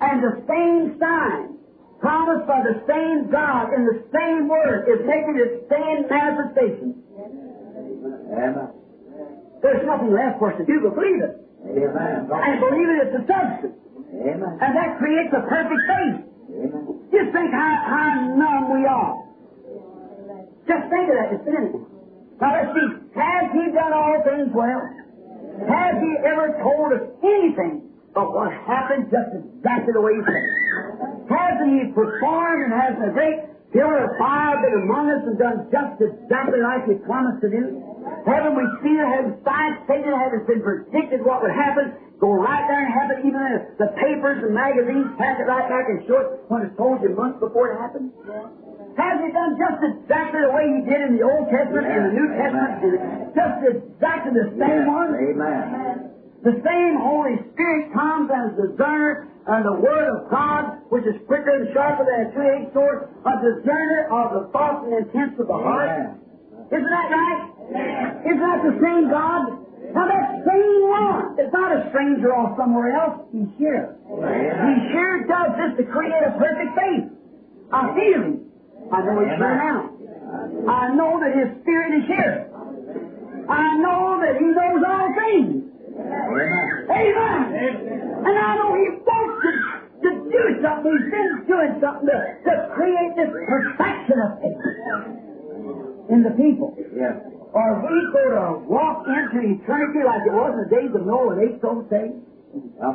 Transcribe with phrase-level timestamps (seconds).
[0.00, 1.58] And the same sign
[1.98, 7.02] promised by the same God in the same word is making its same manifestation.
[8.30, 8.70] Amen.
[9.62, 11.34] There's nothing left for us to do but believe it.
[11.66, 12.30] Amen.
[12.30, 13.74] And believe it is the substance.
[14.14, 14.52] Amen.
[14.62, 16.18] And that creates a perfect faith.
[16.54, 16.84] Amen.
[17.10, 18.06] Just think how, how
[18.38, 19.18] numb we are.
[20.70, 21.82] Just think of that just a minute.
[22.38, 22.88] Now let's see.
[23.18, 24.86] Has He done all things well?
[25.66, 27.87] Has He ever told us anything
[28.18, 30.44] of what happened just exactly the way He said?
[31.30, 33.38] Hasn't He performed and has a great
[33.70, 37.78] pillar of fire been among us and done just exactly like He promised to do?
[38.26, 39.06] Haven't we seen it?
[39.06, 40.16] Haven't science stated it?
[40.18, 41.94] Haven't been predicted what would happen?
[42.18, 45.70] Go right there and have it, even in the papers and magazines, pass it right
[45.70, 48.10] back and show it when it's told you months before it happened?
[48.98, 52.14] Has he done just exactly the way he did in the Old Testament and the
[52.18, 52.74] New Testament?
[53.38, 55.14] Just exactly the same one?
[55.14, 56.07] Amen.
[56.44, 61.50] The same Holy Spirit comes as discerner and the Word of God, which is quicker
[61.50, 65.58] and sharper than a two-edged sword, a discerner of the thoughts and intents of the
[65.58, 65.90] heart.
[65.90, 66.20] Amen.
[66.68, 67.42] Isn't that right?
[68.22, 69.66] Isn't that the same God?
[69.88, 73.24] Now that same one is not a stranger off somewhere else.
[73.32, 73.96] He's here.
[74.04, 77.08] He sure does this to create a perfect faith.
[77.72, 78.52] I feel him.
[78.92, 79.90] I know he's here now.
[80.68, 82.52] I know that his spirit is here.
[83.48, 85.67] I know that he knows all things.
[85.98, 86.86] Amen.
[86.86, 87.42] Amen.
[88.22, 89.50] And I know he wants to,
[90.06, 90.94] to do something.
[90.94, 94.62] He's been doing something to, to create this perfection of faith
[96.08, 96.78] in the people.
[96.94, 97.18] Yes.
[97.52, 101.34] Or we go to walk into eternity like it was in the days of Noah
[101.34, 102.20] and eight souls saved?
[102.54, 102.94] Yep.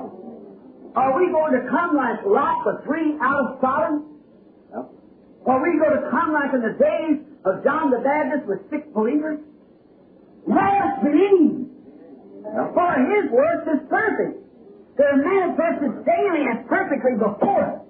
[0.95, 4.21] Are we going to come like Lot, the three out of Sodom?
[4.71, 4.85] Yep.
[5.49, 8.85] Are we going to come like in the days of John the Baptist with six
[8.93, 9.41] believers?
[10.47, 11.72] Let us believe.
[12.53, 14.37] For his works is perfect.
[14.97, 17.81] They're manifested daily and perfectly before us,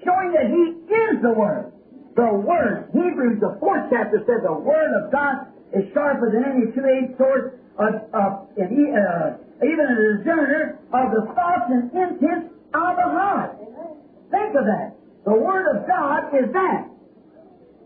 [0.00, 1.72] showing that he is the Word.
[2.16, 6.72] The Word, Hebrews, the fourth chapter says the Word of God is sharper than any
[6.72, 12.92] two-edged sword, uh, uh, and uh, even a discerner of the thoughts and intents of
[12.96, 13.60] the heart.
[14.32, 14.96] Think of that.
[15.24, 16.88] The Word of God is that.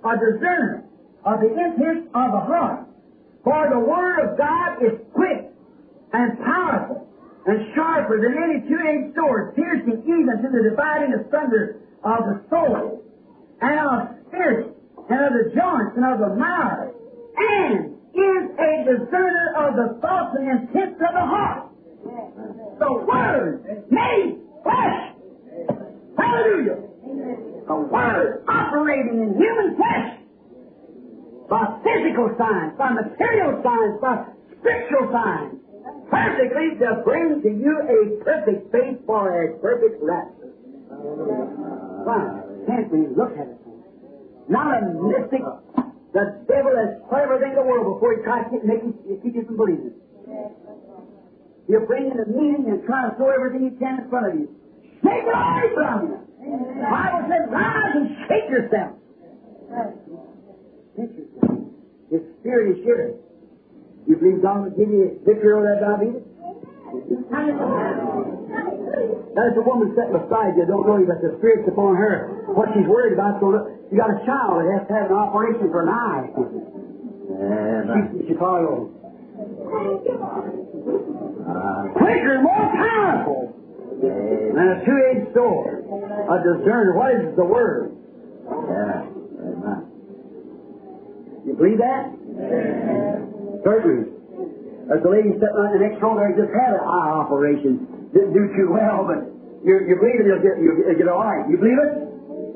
[0.06, 0.84] A discerner
[1.24, 2.86] of the intents of the heart.
[3.42, 5.45] For the Word of God is quick
[6.12, 7.08] and powerful
[7.46, 13.02] and sharper than any two-edged sword, piercing even to the dividing asunder of the soul
[13.60, 14.74] and of spirit
[15.08, 16.92] and of the joints and of the marrow,
[17.36, 21.70] and is a discerner of the thoughts and intents of the heart.
[22.78, 25.14] The Word made flesh.
[26.18, 26.82] Hallelujah.
[27.68, 30.18] The Word operating in human flesh
[31.48, 34.26] by physical signs, by material signs, by
[34.58, 35.55] spiritual signs,
[36.10, 40.52] perfectly to bring to you a perfect faith for a perfect rapture.
[42.06, 42.42] Why?
[42.66, 43.58] Can't we look at it?
[44.48, 45.42] Not a mystic.
[46.14, 49.34] The devil has put everything in the world before he tries to make you, keep
[49.34, 49.92] you from believing.
[51.68, 54.34] You bring in a meeting and try to throw everything you can in front of
[54.38, 54.48] you.
[55.02, 56.18] Shake it away from you.
[56.46, 58.92] The Bible says, rise and shake yourself.
[60.94, 61.58] Shake yourself.
[62.10, 63.14] His spirit is here.
[64.06, 66.22] You believe God will give you victory over that diabetes?
[69.36, 72.46] That's a woman sitting beside you, don't know you, but the Spirit's upon her.
[72.54, 75.16] What she's worried about, so look, you got a child that has to have an
[75.18, 76.24] operation for an eye.
[76.32, 78.88] She's in Chicago.
[81.46, 83.52] Uh, Quicker, more powerful
[84.00, 85.84] than a two-edged sword.
[85.84, 86.94] A discerner.
[86.96, 87.92] What is the word?
[88.46, 89.02] yeah.
[89.42, 89.82] Amen.
[91.44, 93.25] You believe that?
[93.66, 94.14] Certainly.
[94.86, 97.82] There's a lady sitting on the next row there who just had an eye operation.
[98.14, 99.26] Didn't do too well, but
[99.66, 101.42] you, you believe it, you'll get, you'll get, get all right.
[101.50, 101.90] You believe it?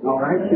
[0.06, 0.38] All right.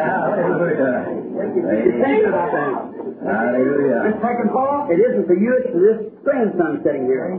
[0.00, 1.04] Hallelujah.
[1.36, 2.72] You think about that.
[3.20, 4.08] Hallelujah.
[4.08, 7.36] This second fall, it isn't for you, it's for this grandson sitting here.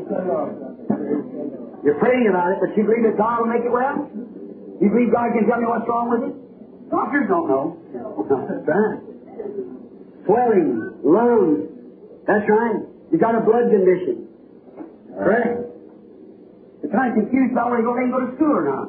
[1.82, 4.06] You're praying about it, but you believe that God will make it well?
[4.78, 6.38] You believe God can tell me what's wrong with it?
[6.94, 7.82] Doctors don't know.
[8.30, 9.02] That's right.
[10.30, 11.71] Swelling, lungs.
[12.28, 12.80] That's right.
[13.12, 14.28] You got a blood condition.
[15.18, 15.68] Correct.
[16.82, 18.88] You're kind of confused about whether you go to school or not.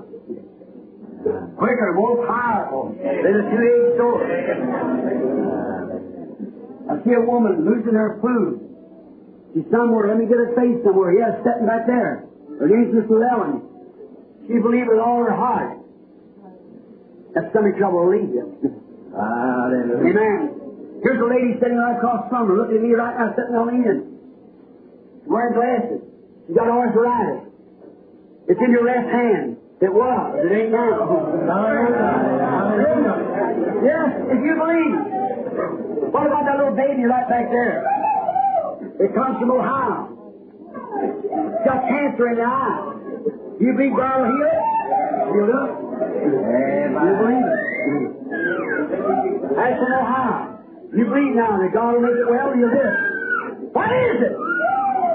[1.56, 4.26] Quicker, more powerful than a two-edged sword.
[6.90, 8.58] I see a woman losing her food.
[9.54, 11.12] She's somewhere, let me get her face somewhere.
[11.14, 12.24] Yes, sitting back there.
[12.58, 13.62] Her name's Miss Llewellyn.
[14.48, 15.78] She believed with all her heart.
[17.34, 18.44] That stomach trouble will leave you.
[19.14, 20.10] Hallelujah.
[20.10, 20.61] Amen.
[21.02, 23.66] Here's a lady sitting right across from her, looking at me right now, sitting on
[23.66, 24.06] the end.
[25.26, 26.02] Wearing glasses.
[26.46, 27.50] She's got arthritis.
[28.48, 29.56] It's in your left hand.
[29.82, 30.38] It was.
[30.46, 31.26] It ain't now.
[33.82, 34.94] Yes, if you believe.
[36.14, 37.82] What about that little baby right back there?
[39.00, 40.06] It comes from Ohio.
[41.02, 42.94] It's got cancer in the eye.
[43.58, 44.62] You believe God will heal it?
[45.34, 45.50] Heal.
[46.94, 47.58] You believe it?
[49.56, 50.51] That's from Ohio.
[50.92, 53.72] You believe now that God will make it well, you live.
[53.72, 54.36] What is it?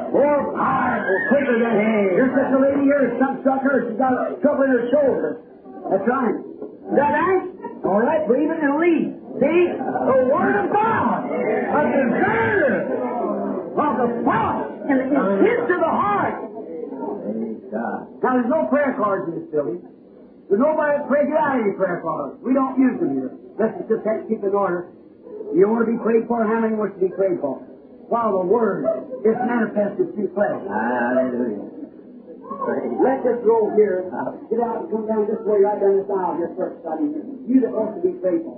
[0.09, 1.77] More powerful, quicker than
[2.17, 5.45] There's such a lady here, some stuck her, she's got trouble in her shoulder.
[5.93, 6.33] That's right.
[6.33, 7.45] Is that right?
[7.85, 9.13] All right, believe it and leave.
[9.37, 9.61] See?
[9.77, 12.89] The Word of God, a discerner
[13.77, 16.41] of the thoughts and the intents of the heart.
[18.17, 19.85] Now, there's no prayer cards in this building.
[20.49, 22.41] There's nobody that prays you out any prayer cards.
[22.41, 23.29] We don't use them here.
[23.61, 24.89] Let's just have to keep in order.
[25.55, 26.43] You want to be prayed for?
[26.43, 27.59] How many wants to be prayed for?
[28.07, 28.87] While the Word
[29.23, 30.59] is manifested through flesh.
[30.67, 31.67] Ah, hallelujah.
[33.03, 34.07] Let this roll here.
[34.15, 34.31] Ah.
[34.47, 36.79] Get out and come down this way, right down this aisle here first.
[36.87, 38.55] I mean, you that wants to be prayed for.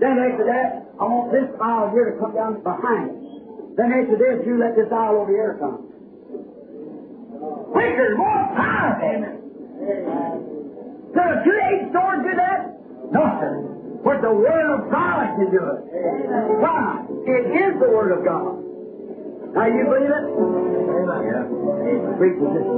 [0.00, 3.18] Then after that, I want this aisle here to come down behind us.
[3.76, 5.88] Then after this, you let this aisle over here come.
[7.72, 9.40] Quicker, more powerful.
[11.14, 12.60] Could a two-eight sword do that?
[13.12, 13.83] No, sir.
[14.04, 15.80] But the Word of God can do it.
[16.60, 17.08] Why?
[17.24, 18.60] It is the Word of God.
[19.56, 20.24] Now you believe it?
[21.24, 21.48] Yeah.
[22.20, 22.76] Great position.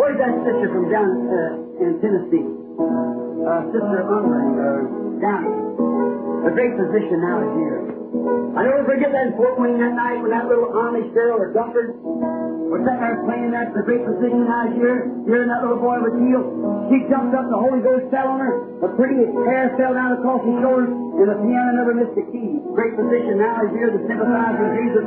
[0.00, 2.42] Where's that sister from down uh, in Tennessee?
[2.42, 4.80] Uh, sister Ungren, uh,
[5.20, 5.44] down.
[6.42, 7.78] The great physician now is here.
[8.56, 11.52] I never forget that in Fort Wayne that night when that little Amish girl or
[11.54, 11.94] Dunkard
[12.72, 13.76] was sitting there playing that.
[13.76, 15.04] The great now is here.
[15.04, 16.48] And that little boy was healed.
[16.88, 18.80] She jumped up, the Holy Ghost fell on her.
[18.80, 22.64] The pretty hair fell down across his shoulders, and the piano never missed a key.
[22.72, 25.04] Great physician now is here to sympathize with Jesus.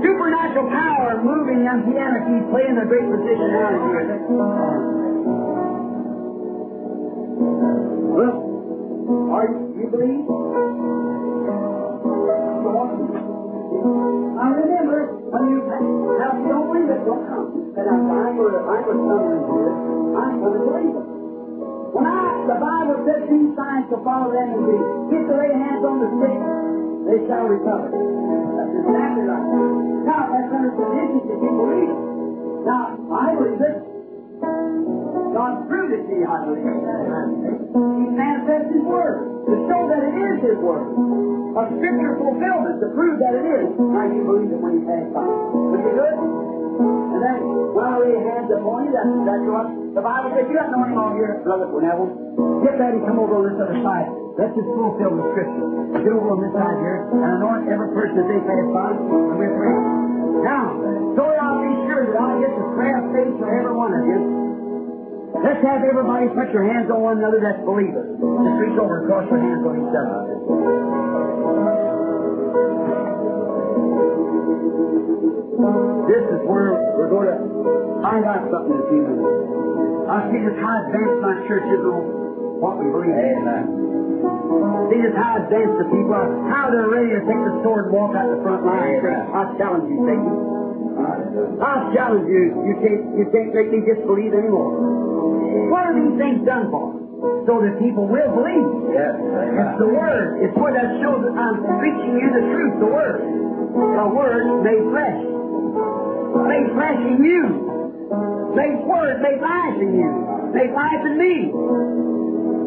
[0.00, 4.16] Supernatural power moving on piano keys, playing the great physician now is here.
[8.16, 8.36] Well,
[9.28, 10.24] are you, you believe?
[13.84, 17.52] I remember when you now if you don't believe it, don't come.
[17.76, 19.72] And if I were I were someone here,
[20.16, 21.06] I'm to believe it.
[21.92, 24.76] When I the Bible says these signs to follow them and be
[25.12, 26.40] get to lay hands on the sick,
[27.12, 27.92] they shall recover.
[27.92, 29.46] That's exactly right.
[30.08, 32.00] Now that's under conditions if you believe it.
[32.64, 33.93] Now I believe it.
[34.40, 36.66] God proved it to you, I believe.
[36.66, 39.16] He manifests His Word
[39.46, 40.86] to show that it is His Word.
[41.54, 43.66] A scripture fulfillment to prove that it is.
[43.78, 45.22] Now you believe it when He passed by.
[45.22, 46.18] Would you do it?
[46.18, 47.38] And then
[47.70, 50.50] when I lay hands upon you, that's exactly what the Bible says.
[50.50, 52.10] You got no name on here, Brother Cornell.
[52.66, 54.10] Get ready, come over on this other side.
[54.34, 55.66] Let's just fulfill the scripture.
[56.02, 59.38] Get over on this side here and anoint every person that they pass by, and
[59.38, 59.86] we're praying.
[60.42, 60.74] Now,
[61.14, 61.22] so
[62.14, 64.20] I'll be sure that I'll get the prayer of faith for every one of you.
[65.34, 68.06] Let's have everybody put your hands on one another that's believers.
[68.16, 70.22] Just reach over and cross your hands on each other.
[76.06, 77.38] This is where we're going to
[77.98, 79.34] find out something in a few minutes.
[80.06, 82.02] I see just how advanced my church is on
[82.62, 83.42] what we believe in.
[83.42, 83.58] Uh,
[84.86, 87.92] see just how advanced the people are, how they're ready to take the sword and
[87.96, 89.02] walk out the front line.
[89.02, 90.53] I challenge you, Satan.
[90.98, 92.44] Ah, I challenge you.
[92.66, 94.74] You can't, you can't make me disbelieve anymore.
[95.70, 96.94] What are these things done for?
[97.48, 98.68] So that people will believe.
[98.92, 99.16] Yes.
[99.16, 100.44] It's the Word.
[100.44, 103.18] It's what that shows that I'm preaching you the truth, the Word.
[103.74, 105.20] The Word made flesh.
[106.46, 107.42] Made flesh in you.
[108.54, 110.10] Made Word, made life in you.
[110.54, 111.34] Made life in me.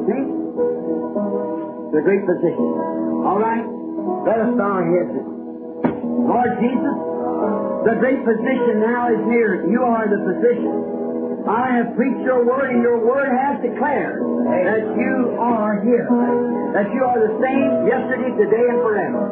[0.10, 0.24] See?
[1.96, 2.69] The great physician.
[3.24, 3.63] All right?
[4.27, 5.15] Let us bow our heads.
[6.27, 6.98] Lord Jesus,
[7.88, 9.70] the great physician now is near.
[9.70, 11.48] You are the physician.
[11.48, 16.03] I have preached your word, and your word has declared that you are here.
[16.75, 19.24] That you are the same yesterday, today, and forever.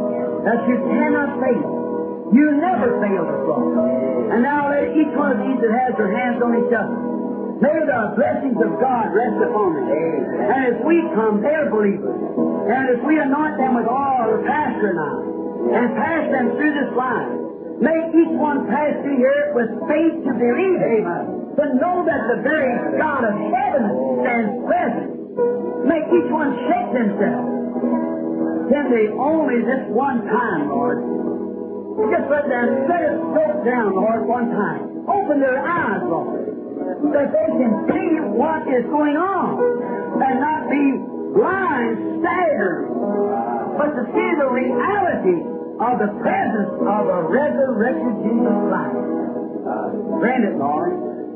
[0.48, 2.32] That you cannot fail.
[2.32, 4.32] You never fail us, Lord.
[4.32, 6.98] And now let each one of these that has their hands on each other.
[7.56, 9.88] May the blessings of God rest upon them.
[9.88, 12.20] And as we come, they're believers.
[12.68, 15.12] And as we anoint them with oil, the pastor I,
[15.72, 17.32] and pass them through this line,
[17.82, 21.55] may each one pass through here with faith to believe amen.
[21.55, 23.84] To know that the very God of heaven
[24.24, 25.08] stands present.
[25.88, 27.55] Make each one shake themselves.
[28.72, 31.00] Can they only this one time, Lord?
[32.12, 35.08] Just let them set it soak down, Lord, one time.
[35.08, 36.44] Open their eyes, Lord,
[37.13, 39.63] that they can see what is going on
[40.20, 40.86] and not be
[41.39, 42.89] blind, staggered,
[43.79, 45.39] but to see the reality
[45.75, 48.96] of the presence of a resurrected Jesus Christ.
[50.20, 50.91] Grant it, Lord.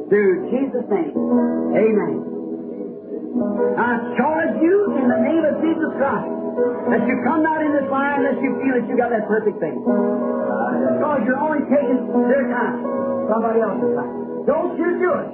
[0.08, 1.14] Through Jesus' name.
[1.76, 2.16] Amen.
[3.78, 6.30] I charge you in the name of Jesus Christ
[6.90, 9.60] that you come not in this line unless you feel that you got that perfect
[9.62, 9.78] thing.
[9.80, 12.82] Because you're only taking their time,
[13.30, 14.14] somebody else's time.
[14.50, 15.30] Don't you do it.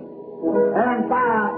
[0.75, 1.55] And by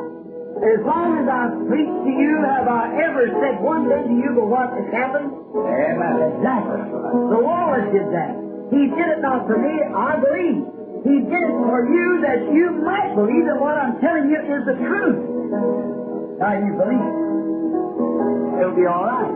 [0.57, 4.29] as long as I preach to you, have I ever said one thing to you
[4.33, 5.29] but what has happened?
[5.53, 6.15] Amen.
[6.37, 6.81] Exactly.
[7.29, 8.33] The Lord did that.
[8.73, 10.59] He did it not for me, I believe.
[11.05, 14.61] He did it for you that you might believe that what I'm telling you is
[14.65, 15.19] the truth.
[16.41, 17.17] Now you believe it.
[18.59, 19.33] It'll be all right.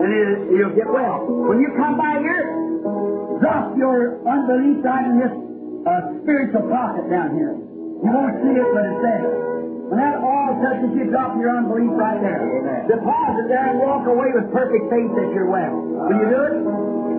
[0.00, 1.24] And it, you'll get well.
[1.48, 2.44] When you come by here,
[3.40, 5.34] drop your unbelief right in this
[5.88, 7.56] uh, spiritual pocket down here.
[7.56, 9.50] You won't see it, but it's there.
[10.80, 12.40] Oil touches you, drop your unbelief right there.
[12.40, 12.88] Amen.
[12.88, 15.76] Deposit there and walk away with perfect faith that you're well.
[15.76, 16.56] Will you do it?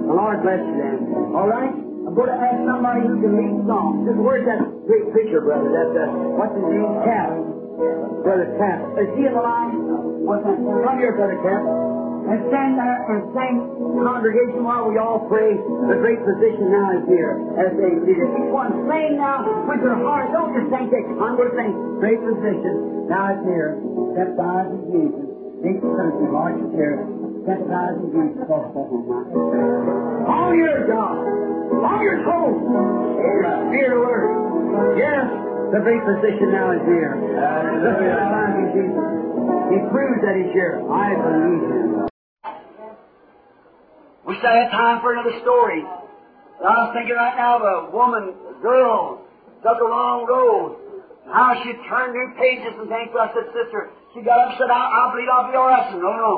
[0.10, 0.98] The Lord bless you then.
[1.38, 1.70] All right?
[1.70, 4.10] I'm going to ask somebody who can lead songs.
[4.10, 5.70] Just where's that great preacher, brother?
[5.70, 6.10] That's uh,
[6.42, 6.90] what's his name?
[7.06, 7.30] Cap.
[8.26, 8.80] Brother Cap.
[8.98, 9.78] Is he in the line?
[10.26, 10.58] What's that?
[10.58, 11.62] Come here, Brother Cap.
[12.32, 13.56] And stand there and sing
[14.08, 15.52] congregation while we all pray.
[15.52, 18.32] The great physician now is here as they us.
[18.40, 20.32] Each one sing now with your heart.
[20.32, 23.04] Don't just think that I'm going to sing great physician.
[23.12, 23.76] Now it's here.
[24.16, 25.28] Step eyes in Jesus.
[25.60, 27.04] Deep country, Lord is here.
[27.44, 28.48] Step eyes in Jesus.
[28.48, 31.20] All your God.
[31.84, 32.56] All your soul.
[32.56, 34.32] Of word.
[34.96, 35.28] Yes,
[35.76, 37.12] the great physician now is here.
[37.20, 39.04] Look at eyes Jesus.
[39.72, 40.80] He proves that he's here.
[40.92, 42.11] I believe him.
[44.26, 45.82] Wish I had time for another story.
[46.62, 49.26] But I was thinking right now of a woman, a girl,
[49.66, 50.78] took a long road.
[51.26, 53.10] How she turned new pages and things.
[53.18, 55.86] I said, sister, she got up and said, I, I I'll be all right.
[55.86, 56.34] I said, no, no,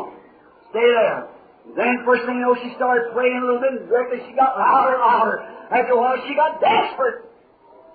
[0.71, 1.27] stay there.
[1.75, 4.59] Then first thing you know, she started praying a little bit, and directly she got
[4.59, 5.35] louder and louder.
[5.71, 7.23] After a while, she got desperate.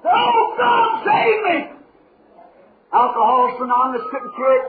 [0.04, 1.56] Oh, God, save me!
[2.92, 4.66] Alcoholics Anonymous, couldn't cure it.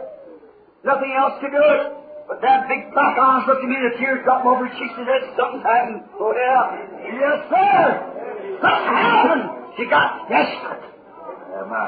[0.83, 1.99] Nothing else could do it.
[2.29, 4.93] But that big black eyes looked at me and the tears dropped over her cheeks
[5.01, 6.05] and said, something's happened.
[6.21, 6.77] Oh, yeah.
[7.09, 7.81] Yes, sir.
[8.61, 9.45] Something happened.
[9.73, 10.85] She got desperate.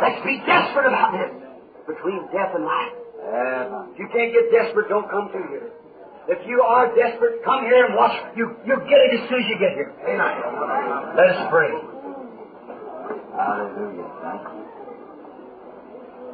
[0.01, 1.29] Let's be desperate about this.
[1.85, 2.93] Between death and life.
[3.93, 5.69] If you can't get desperate, don't come through here.
[6.27, 8.17] If you are desperate, come here and watch.
[8.35, 9.93] You, you'll get it as soon as you get here.
[10.09, 10.41] Amen.
[11.17, 11.69] Let us pray.
[13.37, 14.09] Hallelujah.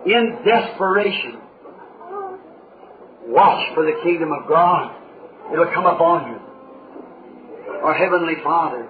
[0.07, 1.41] In desperation,
[3.27, 4.95] watch for the kingdom of God.
[5.51, 6.39] It'll come upon you.
[7.83, 8.87] Our Heavenly Father,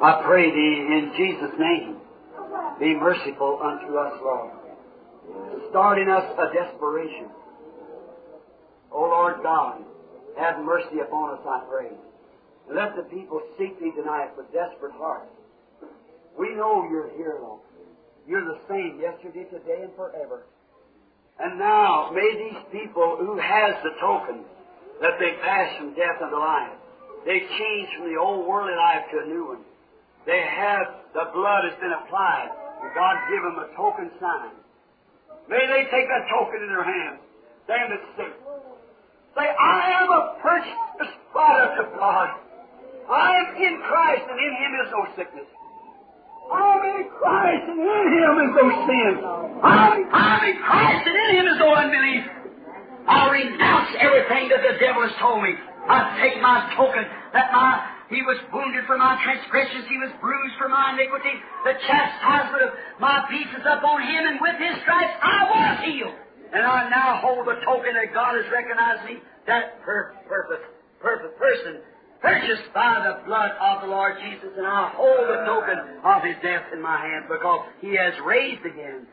[0.00, 1.96] I pray Thee in Jesus' name,
[2.78, 4.52] be merciful unto us, Lord.
[5.70, 7.26] Start in us a desperation.
[8.92, 9.82] O Lord God,
[10.38, 11.90] have mercy upon us, I pray.
[12.72, 15.30] Let the people seek Thee tonight with desperate hearts.
[16.38, 17.60] We know You're here, Lord.
[18.26, 20.44] You're the same yesterday, today, and forever.
[21.38, 24.42] And now, may these people who has the token
[25.00, 26.74] that they pass from death unto life,
[27.24, 29.62] they change from the old worldly life to a new one.
[30.26, 32.50] They have, the blood has been applied,
[32.82, 34.50] and God give them a token sign.
[35.48, 37.20] May they take that token in their hands,
[37.64, 38.34] stand it sick.
[39.38, 42.28] Say, I am a purchased product of God.
[43.08, 45.48] I am in Christ, and in Him is no sickness.
[46.48, 49.12] I'm in Christ, and in Him is no sin.
[49.62, 52.24] I'm, I'm in Christ, and in Him is no unbelief.
[53.08, 55.52] I'll renounce everything that the devil has told me.
[55.88, 60.56] I take my token that my he was wounded for my transgressions, he was bruised
[60.56, 61.32] for my iniquity.
[61.64, 66.16] The chastisement of my peace is upon him, and with his stripes I was healed.
[66.48, 70.64] And I now hold the token that God has recognized me, that per- perfect,
[71.04, 71.84] purpose person,
[72.20, 76.36] purchased by the blood of the Lord Jesus, and I hold the token of his
[76.42, 79.06] death in my hand because he has raised again.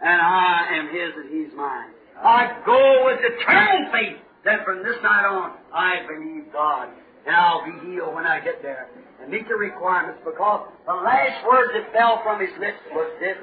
[0.00, 1.90] And I am his and he's mine.
[2.22, 6.88] I go with determined faith that from this night on I believe God.
[7.26, 8.88] And I'll be healed when I get there.
[9.20, 13.36] And meet the requirements because the last words that fell from his lips was this.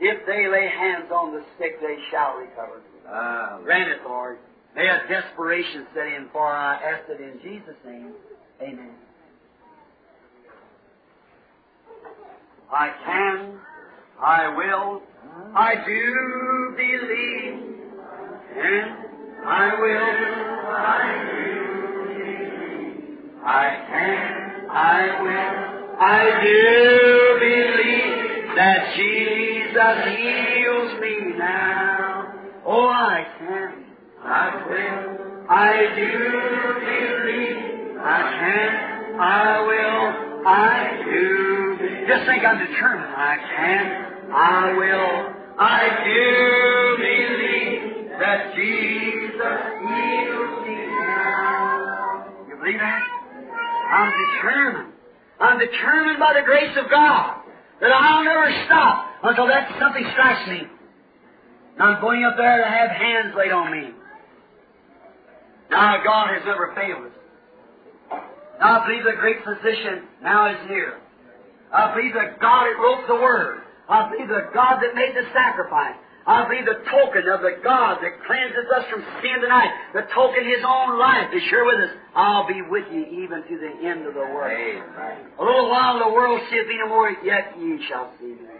[0.00, 2.80] If they lay hands on the sick, they shall recover.
[3.06, 3.64] Hallelujah.
[3.64, 4.38] Grant it, Lord.
[4.76, 8.12] May a desperation set in, for I ask it in Jesus' name.
[8.62, 8.94] Amen.
[12.72, 13.58] I can,
[14.22, 15.02] I will,
[15.56, 17.54] I do believe,
[18.56, 18.90] and
[19.44, 20.20] I will,
[20.76, 21.44] I do
[22.06, 23.30] believe.
[23.44, 26.60] I can, I will, I do
[27.40, 32.34] believe that Jesus heals me now.
[32.64, 33.79] Oh, I can,
[34.24, 36.10] I will, I do
[36.80, 37.96] believe.
[38.00, 42.06] I can, I will, I do.
[42.08, 43.14] Just think I'm determined.
[43.14, 44.32] I can.
[44.32, 45.34] I will.
[45.58, 52.24] I do believe that Jesus heals me now.
[52.48, 53.02] You believe that?
[53.90, 54.92] I'm determined.
[55.40, 57.42] I'm determined by the grace of God
[57.80, 60.62] that I'll never stop until that something strikes me.
[61.74, 63.94] And I'm going up there to have hands laid on me.
[65.70, 67.16] Now God has never failed us.
[68.58, 70.98] Now I believe the great physician now is near.
[71.72, 73.62] I believe that God that wrote the Word.
[73.88, 75.94] I believe the God that made the sacrifice.
[76.26, 80.44] I believe the token of the God that cleanses us from sin tonight, the token
[80.44, 81.96] His own life is sure with us.
[82.14, 84.52] I'll be with you even to the end of the world.
[84.52, 85.26] Amen.
[85.38, 88.52] A little while the world seeth me no more, yet ye shall see me.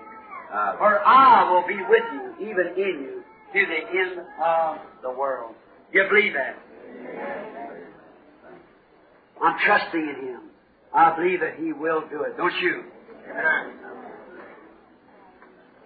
[0.50, 5.10] Uh, For I will be with you, even in you, to the end of the
[5.10, 5.54] world.
[5.92, 6.56] You believe that?
[9.42, 10.40] I'm trusting in Him.
[10.94, 12.36] I believe that He will do it.
[12.36, 12.84] Don't you?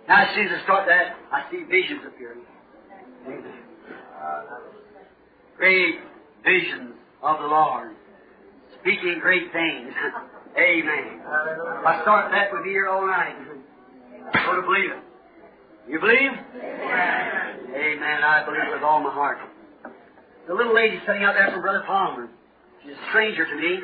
[0.08, 2.40] Now, as soon as I start that, I see visions appearing.
[3.26, 3.54] Amen.
[5.56, 5.94] Great
[6.44, 7.92] visions of the Lord.
[8.80, 9.92] Speaking great things.
[10.58, 11.20] Amen.
[11.24, 13.34] I start that, we'll here all night.
[14.46, 15.02] Go to believe it.
[15.88, 16.30] You believe?
[17.74, 18.22] Amen.
[18.22, 19.38] I believe with all my heart.
[20.46, 22.28] The little lady sitting out there from Brother Palmer.
[22.82, 23.80] She's a stranger to me.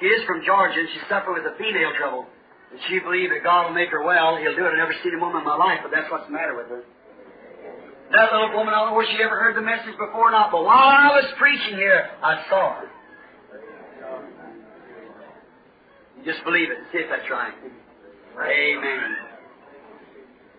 [0.00, 2.24] She is from Georgia and she's suffering with a female trouble.
[2.72, 4.36] And she believed that God will make her well.
[4.40, 4.72] He'll do it.
[4.72, 6.84] I've never seen a woman in my life, but that's what's the matter with her.
[8.12, 10.48] That little woman, I don't know where she ever heard the message before or not,
[10.50, 12.88] but while I was preaching here, I saw her.
[16.16, 17.52] You just believe it and see if that's right.
[18.32, 19.10] Amen.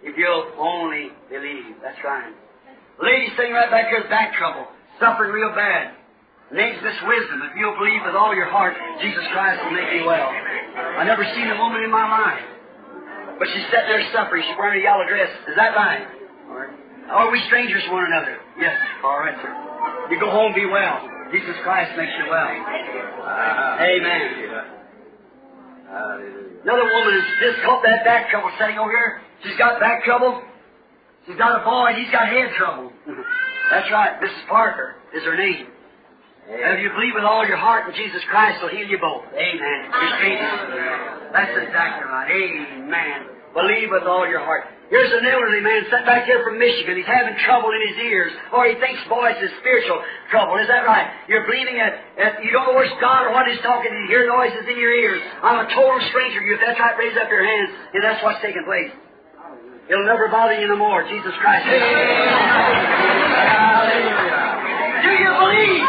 [0.03, 2.33] If you'll only believe, that's right.
[3.01, 4.67] Lady sitting right back here back trouble,
[4.99, 5.95] suffering real bad.
[6.51, 7.45] Name's this Wisdom.
[7.45, 10.29] If you'll believe with all your heart, Jesus Christ will make you well.
[10.29, 12.45] I never seen a woman in my life.
[13.37, 14.43] But she's sitting there suffering.
[14.43, 15.29] She's wearing a yellow dress.
[15.47, 16.03] Is that right?
[17.09, 18.37] Are we strangers to one another?
[18.59, 18.75] Yes.
[19.03, 19.53] All right, sir.
[20.09, 21.05] You go home, be well.
[21.31, 22.49] Jesus Christ makes you well.
[22.49, 24.21] Uh, amen.
[25.85, 26.63] Hallelujah.
[26.63, 29.21] Another woman has just got that back trouble sitting over here.
[29.45, 30.41] She's got back trouble.
[31.25, 32.91] She's got a boy, he's got head trouble.
[33.69, 34.19] That's right.
[34.21, 34.47] Mrs.
[34.49, 35.67] Parker is her name.
[36.49, 39.21] And if you believe with all your heart in Jesus Christ, He'll heal you both.
[39.37, 39.79] Amen.
[40.17, 41.29] Strangers.
[41.29, 42.25] That's exactly right.
[42.25, 43.29] Amen.
[43.53, 44.65] Believe with all your heart.
[44.89, 46.97] Here's an elderly man sitting back here from Michigan.
[46.97, 50.01] He's having trouble in his ears, or he thinks voice is spiritual
[50.33, 50.57] trouble.
[50.57, 51.05] Is that right?
[51.29, 54.09] You're believing that, that you don't know where's God or what He's talking, and you
[54.09, 55.21] hear noises in your ears.
[55.45, 56.57] I'm a total stranger to you.
[56.57, 58.89] If that's right, raise up your hands, and that's what's taking place.
[59.89, 61.01] It'll never bother you no more.
[61.01, 61.65] Jesus Christ.
[61.65, 62.21] Hallelujah.
[65.01, 65.81] Do you believe?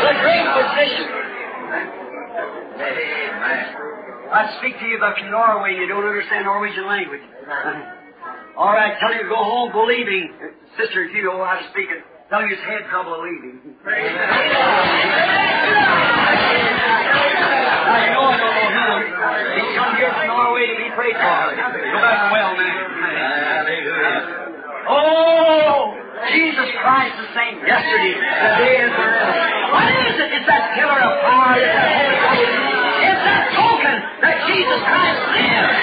[0.00, 1.12] The great physician.
[2.80, 3.76] Amen.
[4.32, 7.20] I speak to you about Norway you don't understand Norwegian language.
[8.56, 10.32] All right, tell you to go home believing.
[10.78, 13.60] Sister, if you know how to speak it, tell you his head trouble leaving.
[13.84, 13.92] Now,
[18.00, 19.79] you know I don't know him.
[20.10, 21.54] He's come here from Norway to be prayed for.
[21.54, 22.82] Go back well, man.
[24.90, 25.94] Oh,
[26.34, 29.70] Jesus Christ the same yesterday, today, and forever.
[29.70, 30.30] What is it?
[30.34, 31.62] It's that pillar of fire.
[31.62, 33.06] It's that Holy Ghost.
[33.06, 33.96] It's that token
[34.26, 35.78] that Jesus Christ lives.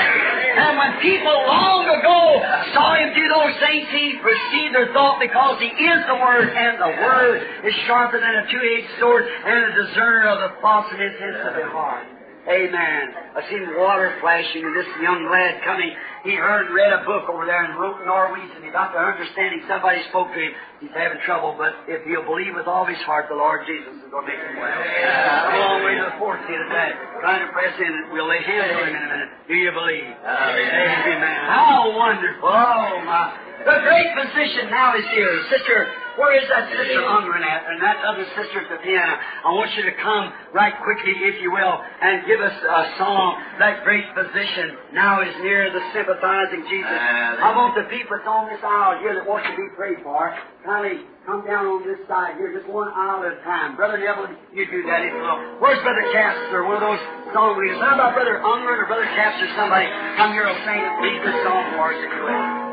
[0.58, 5.62] And when people long ago saw him do those things, he perceived their thought because
[5.62, 9.72] he is the Word, and the Word is sharper than a two-edged sword and a
[9.86, 12.17] discerner of the thoughts and intents of the heart.
[12.48, 13.04] Amen.
[13.36, 15.92] I seen water flashing, and this young lad coming,
[16.24, 18.64] he heard, read a book over there and wrote in Norwegian.
[18.64, 19.68] He got the understanding.
[19.68, 20.56] Somebody spoke to him.
[20.80, 24.08] He's having trouble, but if he'll believe with all his heart, the Lord Jesus is
[24.08, 24.80] going to make him well.
[24.80, 26.96] Come on, we're to the fourth here today.
[27.20, 29.32] Trying to press in, and we'll lay hands on him in a minute.
[29.52, 30.08] Do you believe?
[30.24, 31.36] Amen.
[31.52, 32.48] How wonderful.
[32.48, 33.47] Oh, my.
[33.58, 35.34] The great physician now is here.
[35.50, 37.62] Sister, where is that sister Ungren at?
[37.70, 39.13] And that other sister at the piano.
[39.17, 43.38] I want you to come right quickly, if you will, and give us a song.
[43.62, 46.89] That great physician now is near the sympathizing Jesus.
[46.89, 50.34] I want the people that's on this aisle here that want to be prayed for,
[50.65, 53.76] kindly come down on this side here, just one aisle at a time.
[53.76, 55.62] Brother Neville, you do that if you will.
[55.62, 57.78] Where's Brother Caps or one of those song leaders?
[57.78, 59.86] How about Brother Ungren or Brother Caps or somebody?
[60.17, 62.67] Come here and sing lead this song for us if you will.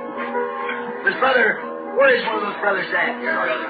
[1.05, 1.61] This brother,
[2.01, 3.13] where is one of those brothers at?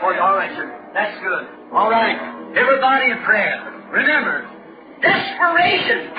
[0.02, 0.70] Oh, all right, sir.
[0.94, 1.74] That's good.
[1.74, 2.14] All right.
[2.54, 3.58] Everybody in prayer.
[3.90, 4.46] Remember,
[5.02, 6.14] desperation.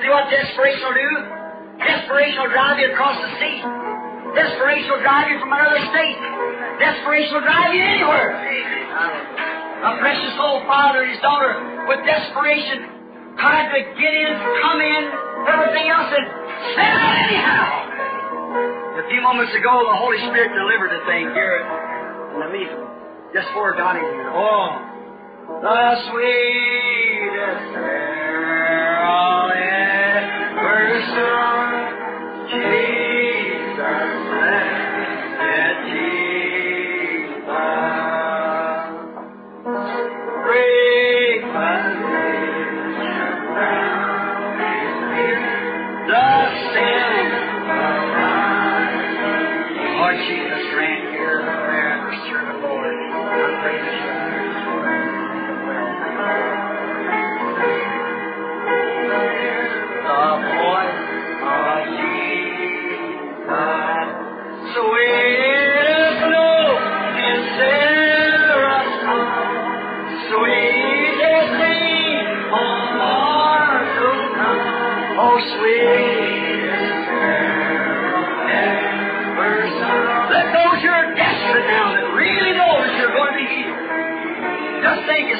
[0.00, 1.12] See what desperation will do?
[1.76, 3.60] Desperation will drive you across the sea.
[4.32, 6.16] Desperation will drive you from another state.
[6.80, 8.32] Desperation will drive you anywhere.
[8.32, 14.32] A precious old father and his daughter with desperation tried to get in,
[14.64, 15.02] come in,
[15.52, 16.26] everything else, and
[16.72, 17.93] sent out anyhow.
[19.04, 21.60] A few moments ago, the Holy Spirit delivered a thing here
[22.32, 22.80] in the meeting,
[23.34, 23.48] just
[24.00, 24.32] in here.
[24.32, 24.80] Oh,
[25.60, 27.68] the sweetest
[28.64, 29.52] carol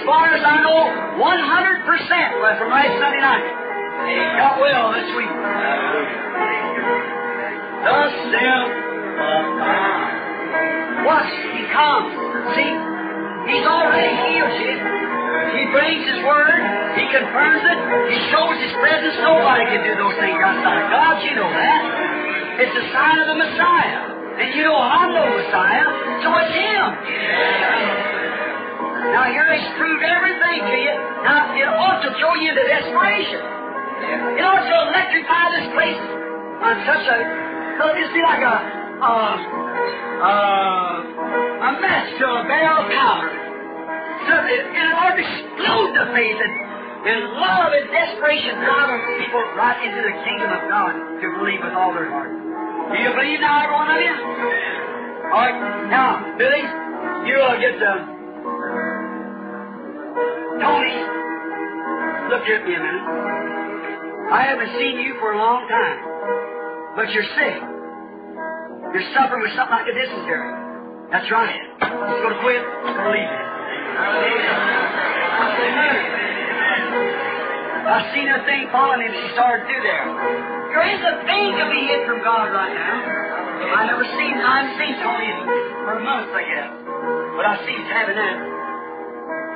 [0.04, 0.80] far as I know,
[1.16, 3.44] 100% was from last Sunday night.
[4.04, 5.32] He got well this week.
[7.84, 8.68] The step
[9.16, 10.12] of God.
[11.04, 12.12] Watch, He comes.
[12.56, 12.72] See,
[13.48, 14.76] He's already healed you.
[15.56, 16.60] He brings His Word.
[16.96, 17.78] He confirms it.
[18.12, 19.16] He shows His presence.
[19.20, 21.20] Nobody can do those things outside of God.
[21.24, 21.82] You know that.
[22.60, 24.14] It's a sign of the Messiah.
[24.34, 25.86] And you know I'm no Messiah,
[26.26, 26.86] so it's Him.
[29.24, 30.94] Now here He's proved everything to you.
[31.24, 33.40] Now it ought to throw you into desperation.
[34.36, 35.96] It ought to electrify this place
[36.60, 37.16] on such a,
[37.80, 38.56] so it'd be like a,
[39.00, 39.36] uh,
[40.28, 40.92] uh,
[41.56, 43.32] a match to a barrel powder.
[44.28, 46.54] So that, it ought to explode the faith and,
[47.08, 51.72] and love and desperation driving people right into the kingdom of God to believe with
[51.72, 52.28] all their heart.
[52.28, 54.16] Do you believe now, every one of you?
[55.32, 56.60] All right, now, Billy,
[57.24, 58.13] you uh, get the
[60.60, 60.96] Tony.
[62.30, 63.06] Look at me a minute.
[64.32, 65.98] I haven't seen you for a long time,
[66.96, 67.56] but you're sick.
[68.94, 70.50] You're suffering with something like a dysentery.
[71.10, 71.60] That's right.
[71.82, 72.62] It's going to quit.
[72.62, 73.42] It's going to leave you.
[77.84, 80.06] I seen her thing falling and she started through there.
[80.72, 82.96] There is a thing to be hid from God right now.
[83.76, 85.30] I never seen, I haven't seen Tony
[85.84, 86.70] for months, I guess.
[87.36, 88.36] But I see he's having that.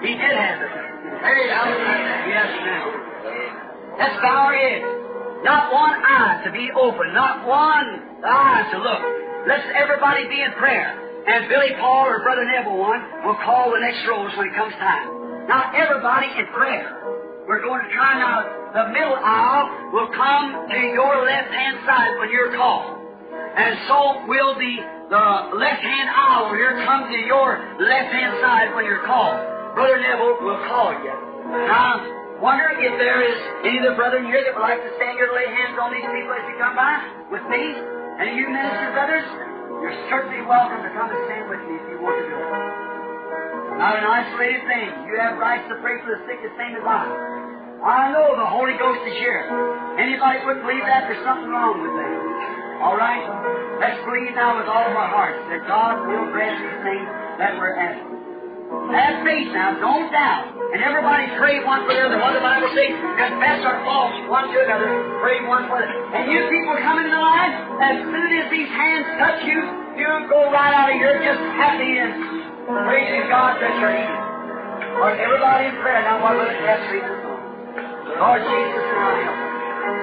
[0.04, 0.87] He did have it.
[1.18, 1.50] Hey,
[2.30, 2.84] yes, now.
[3.98, 4.54] Let's bow our.
[5.42, 9.02] Not one eye to be open, not one eye to look.
[9.46, 10.94] Let's everybody be in prayer.
[11.26, 14.74] And Billy Paul or Brother Neville one will call the next rolls when it comes
[14.82, 15.46] time.
[15.46, 16.90] Now everybody in prayer.
[17.46, 18.58] We're going to try now.
[18.74, 22.98] The middle aisle will come to your left hand side when you're called.
[23.56, 24.74] And so will the,
[25.10, 25.26] the
[25.56, 29.57] left hand aisle will come to your left hand side when you're called.
[29.74, 31.14] Brother Neville will call you.
[31.68, 32.00] Now,
[32.40, 35.28] wonder if there is any of the brethren here that would like to stand here
[35.28, 36.94] to lay hands on these people as you come by
[37.32, 37.62] with me.
[38.18, 39.26] Any of you minister brothers,
[39.82, 42.78] you're certainly welcome to come and stand with me if you want to do it.
[43.78, 44.90] Not an isolated thing.
[45.06, 47.06] You have rights to pray for the sick the same as I.
[47.78, 49.46] I know the Holy Ghost is here.
[50.02, 52.14] Anybody would believe that there's something wrong with them.
[52.82, 53.22] All right?
[53.78, 57.06] Let's believe now with all of our hearts that God will grant these things
[57.38, 58.17] that we're asking.
[58.68, 60.52] Have faith now, don't doubt.
[60.76, 62.20] And everybody pray one for the other.
[62.20, 64.92] What the Bible says, confess our faults one to another,
[65.24, 66.12] pray one for the other.
[66.12, 69.60] And you people coming in the line, as soon as these hands touch you,
[69.96, 72.12] you go right out of here just happy and
[72.84, 74.28] praising God that you're healed.
[75.00, 76.98] Or everybody in prayer now, what will it have to
[78.20, 79.58] Lord Jesus, now help us.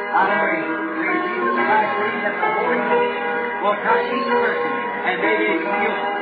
[0.09, 1.93] I pray, through Jesus Christ,
[2.25, 3.13] that the Holy Ghost
[3.61, 5.61] will touch each person and they healed.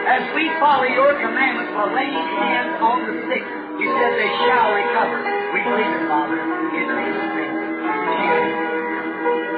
[0.03, 3.43] As we follow your commandments for laying hands on the sick,
[3.79, 5.23] you said they shall recover.
[5.55, 7.55] We believe it, Father, in Jesus' name.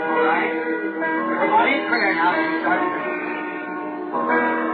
[0.06, 0.54] All right?
[0.54, 3.10] Everybody in prayer now as we start to pray.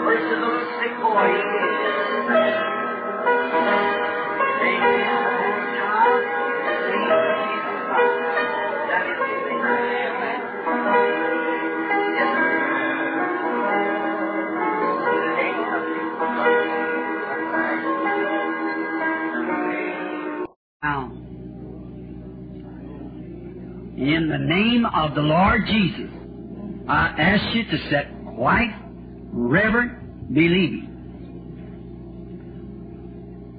[0.04, 0.92] First is a little sick
[20.84, 21.12] Now,
[23.98, 26.10] in the name of the Lord Jesus,
[26.90, 28.74] I ask you to set quiet,
[29.32, 30.88] reverent, believing.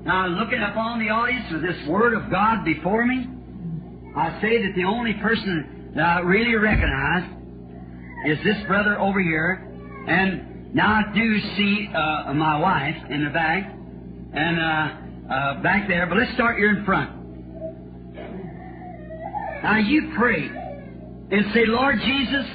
[0.04, 3.28] Now, looking upon the audience with this Word of God before me,
[4.16, 7.22] I say that the only person that I really recognize
[8.26, 9.64] is this brother over here,
[10.08, 13.72] and now I do see uh, my wife in the back,
[14.34, 14.88] and uh,
[15.32, 16.06] uh, back there.
[16.06, 17.11] But let's start here in front.
[19.62, 22.46] Now you pray and say, Lord Jesus,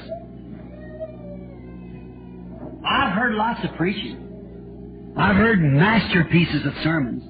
[2.86, 5.14] I've heard lots of preaching.
[5.18, 7.24] I've heard masterpieces of sermons.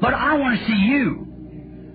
[0.00, 1.24] But I want to see you.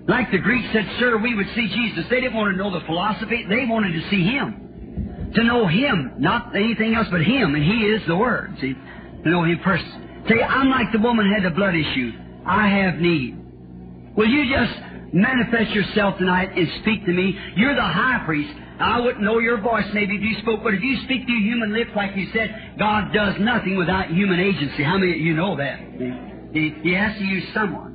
[0.06, 2.04] Like the Greeks said, sir, we would see Jesus.
[2.10, 3.46] They didn't want to know the philosophy.
[3.48, 5.32] They wanted to see Him.
[5.34, 7.54] To know Him, not anything else but Him.
[7.54, 8.54] And He is the Word.
[8.60, 8.74] See?
[8.74, 9.84] To know Him first.
[10.28, 12.12] Say, I'm like the woman had the blood issue.
[12.46, 13.38] I have need.
[14.16, 14.78] Will you just
[15.14, 17.38] manifest yourself tonight and speak to me?
[17.56, 18.52] You're the high priest.
[18.78, 21.72] I wouldn't know your voice maybe if you spoke, but if you speak through human
[21.72, 24.82] lips, like you said, God does nothing without human agency.
[24.82, 25.78] How many of you know that?
[26.52, 27.94] He, he has to use someone.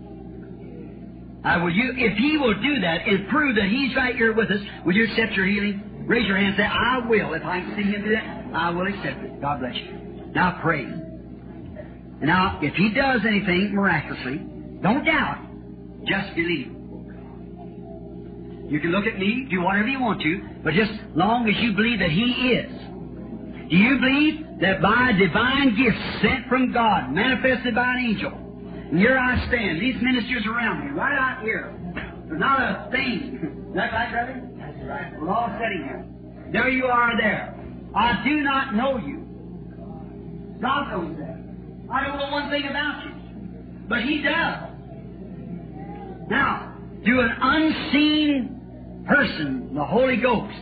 [1.44, 4.50] Uh, will you, if He will do that and prove that He's right here with
[4.52, 6.06] us, will you accept your healing?
[6.08, 7.34] Raise your hand and say, I will.
[7.34, 9.42] If I can see Him do that, I will accept it.
[9.42, 10.32] God bless you.
[10.34, 10.86] Now pray.
[12.22, 14.38] Now, if He does anything miraculously,
[14.82, 15.46] don't doubt.
[16.06, 16.79] Just believe.
[18.70, 21.74] You can look at me, do whatever you want to, but just long as you
[21.74, 22.72] believe that He is.
[23.70, 28.98] Do you believe that by divine gifts sent from God, manifested by an angel, and
[28.98, 31.74] here I stand, these ministers around me, right out here,
[32.28, 33.42] there's not a thing.
[33.70, 34.50] Is that right, brother?
[34.58, 35.20] That's right.
[35.20, 36.06] We're all sitting here.
[36.52, 37.56] There you are there.
[37.96, 39.26] I do not know you.
[40.62, 41.38] God knows that.
[41.92, 43.14] I don't know one thing about you.
[43.88, 44.70] But He does.
[46.30, 48.59] Now, to an unseen
[49.10, 50.54] person, the Holy Ghost,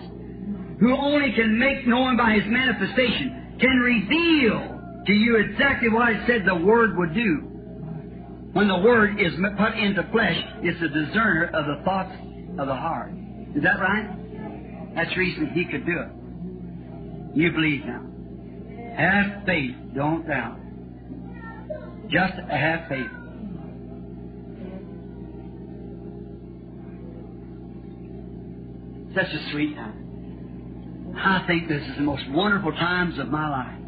[0.80, 6.22] who only can make known by His manifestation, can reveal to you exactly what it
[6.28, 7.42] said the Word would do.
[8.54, 12.16] When the Word is put into flesh, it's a discerner of the thoughts
[12.58, 13.12] of the heart.
[13.56, 14.96] Is that right?
[14.96, 17.38] That's the reason He could do it.
[17.38, 18.04] You believe now.
[18.98, 20.58] Have faith, don't doubt.
[22.10, 23.12] Just have faith.
[29.18, 31.16] Such a sweet time.
[31.18, 33.80] I think this is the most wonderful times of my life.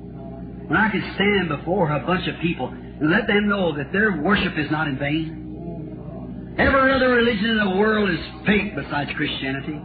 [0.66, 4.24] When I can stand before a bunch of people and let them know that their
[4.24, 6.56] worship is not in vain.
[6.58, 9.80] Every other religion in the world is fake besides Christianity.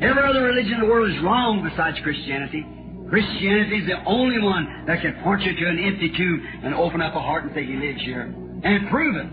[0.00, 2.64] Every other religion in the world is wrong besides Christianity.
[3.10, 7.02] Christianity is the only one that can point you to an empty tomb and open
[7.02, 8.22] up a heart and say He lives here
[8.64, 9.28] and prove it.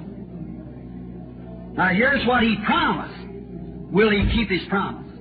[1.77, 3.31] Now here's what He promised.
[3.95, 5.12] Will He keep His promise?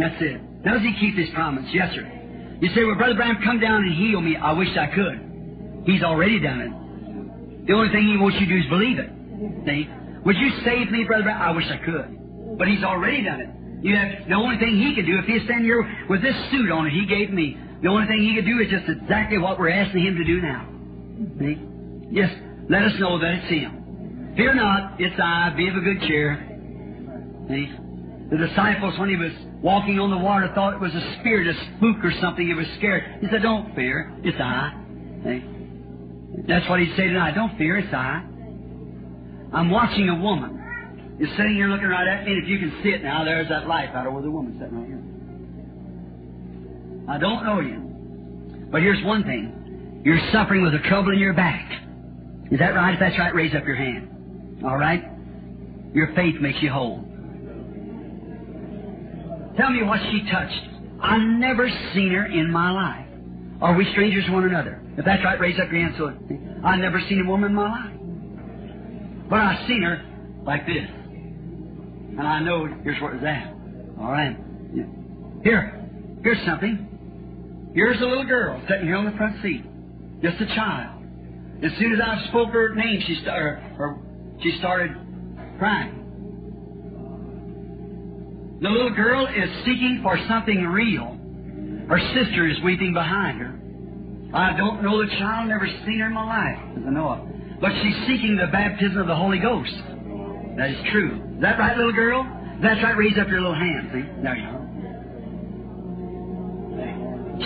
[0.00, 0.64] That's it.
[0.64, 1.68] Does He keep His promise?
[1.72, 2.08] Yes, sir.
[2.60, 4.36] You say, well, Brother Branham, come down and heal me.
[4.36, 5.84] I wish I could.
[5.86, 7.66] He's already done it.
[7.66, 9.10] The only thing He wants you to do is believe it.
[9.68, 9.88] See?
[10.24, 11.42] Would you save me, Brother Branham?
[11.42, 12.58] I wish I could.
[12.58, 13.50] But He's already done it.
[13.84, 16.70] You have, the only thing He can do, if he's stand here with this suit
[16.70, 19.58] on that He gave me, the only thing He can do is just exactly what
[19.58, 20.68] we're asking Him to do now.
[21.40, 21.56] See?
[22.12, 22.36] Just
[22.68, 24.34] let us know that it's Him.
[24.36, 25.54] Fear not, it's I.
[25.56, 26.36] Be of a good cheer.
[27.48, 27.72] See?
[28.30, 31.76] The disciples, when He was walking on the water, thought it was a spirit, a
[31.76, 32.46] spook or something.
[32.46, 33.18] He was scared.
[33.20, 34.72] He said, Don't fear, it's I.
[36.46, 37.34] That's what He'd say tonight.
[37.34, 38.24] Don't fear, it's I.
[39.52, 41.16] I'm watching a woman.
[41.18, 43.48] You're sitting here looking right at me, and if you can see it now, there's
[43.48, 45.00] that life out over the woman sitting right here.
[47.10, 48.68] I don't know you.
[48.70, 50.00] But here's one thing.
[50.04, 51.70] You're suffering with a trouble in your back.
[52.50, 52.94] Is that right?
[52.94, 54.62] If that's right, raise up your hand.
[54.64, 55.04] All right?
[55.92, 57.04] Your faith makes you whole.
[59.56, 60.68] Tell me what she touched.
[61.02, 63.06] I've never seen her in my life.
[63.60, 64.80] Are we strangers to one another?
[64.96, 65.94] If that's right, raise up your hand.
[65.98, 66.12] So
[66.64, 69.28] I've never seen a woman in my life.
[69.28, 70.02] But I've seen her
[70.44, 70.88] like this.
[72.18, 73.54] And I know here's what it's at.
[74.00, 74.36] All right.
[75.42, 75.88] Here,
[76.22, 77.70] here's something.
[77.74, 79.64] Here's a little girl sitting here on the front seat.
[80.22, 81.02] Just a child.
[81.62, 83.96] As soon as I spoke her name, she, started, her,
[84.42, 84.96] she started
[85.58, 85.99] crying.
[88.60, 91.16] The little girl is seeking for something real.
[91.88, 93.56] Her sister is weeping behind her.
[94.36, 97.26] I don't know the child, never seen her in my life, as I know of.
[97.60, 99.72] But she's seeking the baptism of the Holy Ghost.
[100.56, 101.20] That is true.
[101.36, 102.22] Is that right, little girl?
[102.62, 102.96] That's right.
[102.96, 103.90] Raise up your little hand.
[103.92, 104.04] See?
[104.22, 104.60] There you are.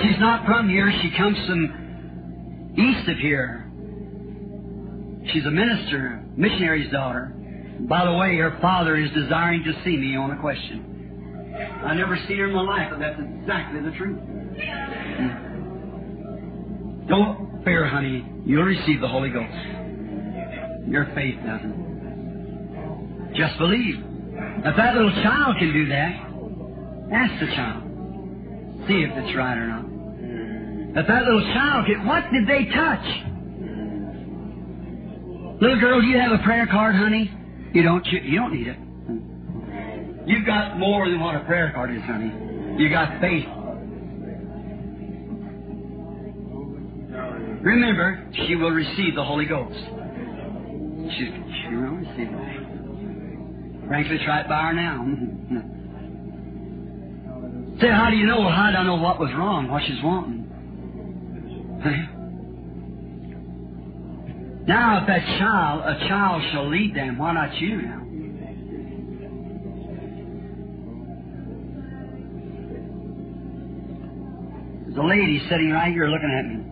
[0.03, 0.93] She's not from here.
[1.01, 3.71] She comes from east of here.
[5.33, 7.33] She's a minister, missionary's daughter.
[7.89, 10.94] By the way, her father is desiring to see me on a question.
[11.55, 14.19] I never seen her in my life, but that's exactly the truth.
[17.09, 18.25] Don't fear, honey.
[18.45, 19.55] You'll receive the Holy Ghost.
[20.89, 23.33] Your faith doesn't.
[23.35, 24.03] Just believe.
[24.65, 26.15] If that little child can do that,
[27.13, 27.83] ask the child.
[28.89, 29.85] See if it's right or not.
[30.97, 33.05] If that little child can, what did they touch?
[35.61, 37.31] Little girl, do you have a prayer card, honey?
[37.73, 38.07] You don't.
[38.07, 38.77] You, you don't need it.
[40.27, 42.33] You've got more than what a prayer card is, honey.
[42.83, 43.47] You got faith.
[47.63, 49.79] Remember, she will receive the Holy Ghost.
[51.17, 53.87] She, she will receive it.
[53.87, 55.05] Frankly, try it by her now.
[57.81, 58.43] Say, how do you know?
[58.49, 60.41] How I know what was wrong, what she's wanting?
[64.67, 68.04] Now, if that child, a child shall lead them, why not you now?
[74.95, 76.63] There's a lady sitting right here looking at me.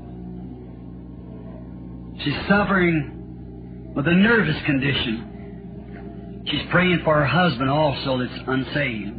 [2.22, 6.44] She's suffering with a nervous condition.
[6.46, 9.18] She's praying for her husband also that's unsaved.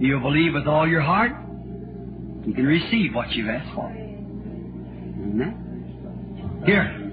[0.00, 1.30] You'll believe with all your heart,
[2.44, 3.86] you can receive what you've asked for.
[3.86, 5.62] Amen?
[6.66, 7.12] Here,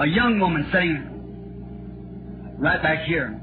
[0.00, 3.40] a young woman sitting right back here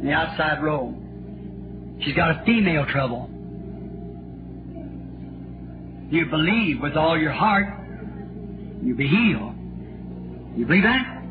[0.00, 1.05] in the outside row.
[2.00, 3.30] She's got a female trouble.
[6.10, 7.66] You believe with all your heart,
[8.82, 9.54] you'll be healed.
[10.56, 11.22] You believe that?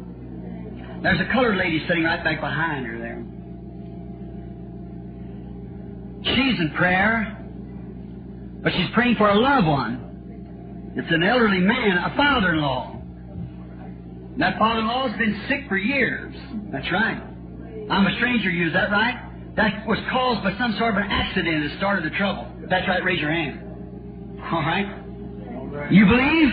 [1.01, 3.23] There's a colored lady sitting right back behind her there.
[6.23, 7.37] She's in prayer,
[8.63, 10.93] but she's praying for a loved one.
[10.97, 13.01] It's an elderly man, a father-in-law.
[14.37, 16.33] That father-in-law's been sick for years.
[16.71, 17.21] That's right.
[17.89, 19.24] I'm a stranger you, is that right?
[19.55, 22.45] That was caused by some sort of an accident that started the trouble.
[22.69, 23.61] That's right, raise your hand.
[24.51, 25.91] All right?
[25.91, 26.49] You believe?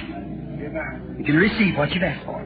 [1.18, 2.38] You can receive what you've asked for.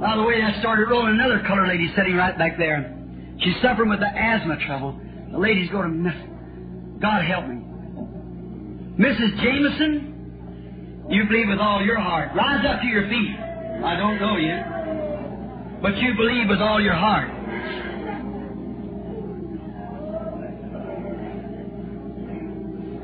[0.00, 1.14] By the way, that started rolling.
[1.14, 2.98] Another colored lady sitting right back there.
[3.38, 5.00] She's suffering with the asthma trouble.
[5.30, 6.14] The lady's going to miss.
[7.00, 7.62] God help me.
[8.98, 9.40] Mrs.
[9.42, 12.34] Jameson, you believe with all your heart.
[12.34, 13.36] Rise up to your feet.
[13.84, 14.71] I don't know you.
[15.82, 17.28] But you believe with all your heart.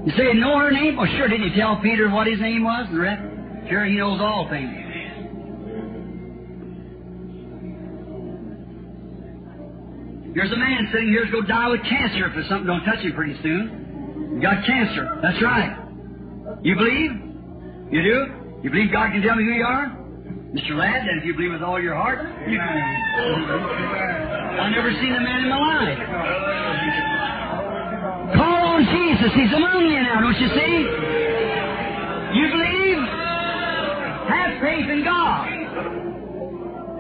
[0.06, 0.96] You say, know her name?
[0.96, 1.28] Well, sure.
[1.28, 2.86] Didn't you tell Peter what his name was?
[2.88, 3.68] And?
[3.68, 4.70] Sure, he knows all things.
[10.34, 12.84] Here's a man sitting here who's going to die with cancer if there's something don't
[12.84, 14.34] touch him pretty soon.
[14.36, 15.18] You got cancer.
[15.20, 15.76] That's right.
[16.62, 17.10] You believe?
[17.90, 18.26] You do?
[18.62, 20.07] You believe God can tell me who you are?
[20.48, 20.72] Mr.
[20.72, 22.76] Ladd, and if you believe with all your heart, you can.
[24.58, 25.98] I've never seen a man in my life.
[28.32, 29.28] Call on Jesus.
[29.36, 30.88] He's among you now, don't you see?
[32.32, 32.96] You believe?
[34.32, 35.52] Have faith in God.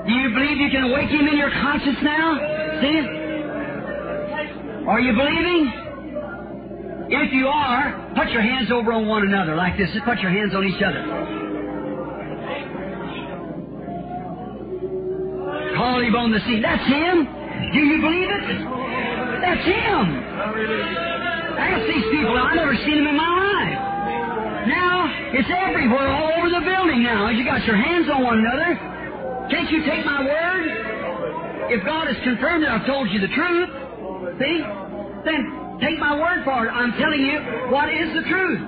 [0.04, 2.36] Do you believe you can awake Him in your conscience now?
[2.84, 3.00] See?
[4.88, 5.72] Are you believing?
[7.10, 9.88] If you are, put your hands over on one another like this.
[10.04, 11.47] Put your hands on each other.
[15.78, 16.58] Call on the scene.
[16.58, 17.22] That's him.
[17.70, 18.42] Do you believe it?
[19.38, 20.02] That's him.
[21.54, 22.34] Ask these people.
[22.34, 23.78] I've never seen him in my life.
[24.66, 25.06] Now,
[25.38, 27.30] it's everywhere, all over the building now.
[27.30, 28.74] You got your hands on one another.
[29.54, 31.70] Can't you take my word?
[31.70, 33.70] If God has confirmed that I've told you the truth,
[34.34, 34.58] see,
[35.30, 36.74] then take my word for it.
[36.74, 37.38] I'm telling you
[37.70, 38.66] what is the truth.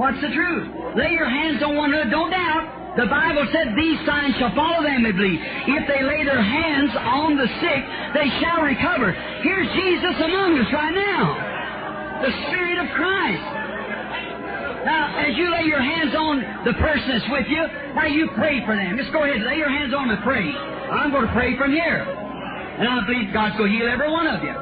[0.00, 0.96] What's the truth?
[0.96, 2.08] Lay your hands on one another.
[2.08, 2.77] Don't doubt.
[2.96, 5.38] The Bible said, These signs shall follow them that believe.
[5.42, 7.82] If they lay their hands on the sick,
[8.14, 9.12] they shall recover.
[9.44, 11.24] Here's Jesus among us right now.
[12.24, 13.58] The Spirit of Christ.
[14.88, 17.62] Now, as you lay your hands on the person that's with you,
[17.94, 18.96] now you pray for them.
[18.96, 20.48] Just go ahead, lay your hands on them and pray.
[20.48, 22.02] I'm going to pray from here.
[22.02, 24.54] And I believe God's going to heal every one of you.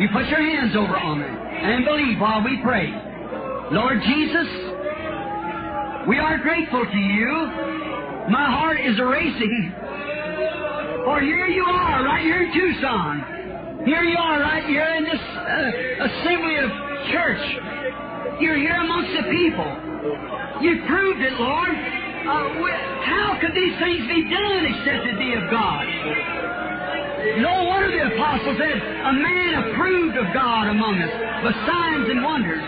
[0.00, 2.92] You put your hands over on them and believe while we pray.
[3.72, 4.48] Lord Jesus,
[6.06, 7.32] we are grateful to you.
[8.30, 9.74] My heart is racing.
[11.04, 13.82] For here you are, right here in Tucson.
[13.84, 16.70] Here you are, right here in this uh, assembly of
[17.10, 17.42] church.
[18.40, 19.70] You're here amongst the people.
[20.62, 21.70] You proved it, Lord.
[21.70, 22.50] Uh,
[23.06, 25.86] how could these things be done except it be of God?
[27.38, 31.10] No wonder the apostle said, a man approved of God among us,
[31.42, 32.62] with signs and wonders,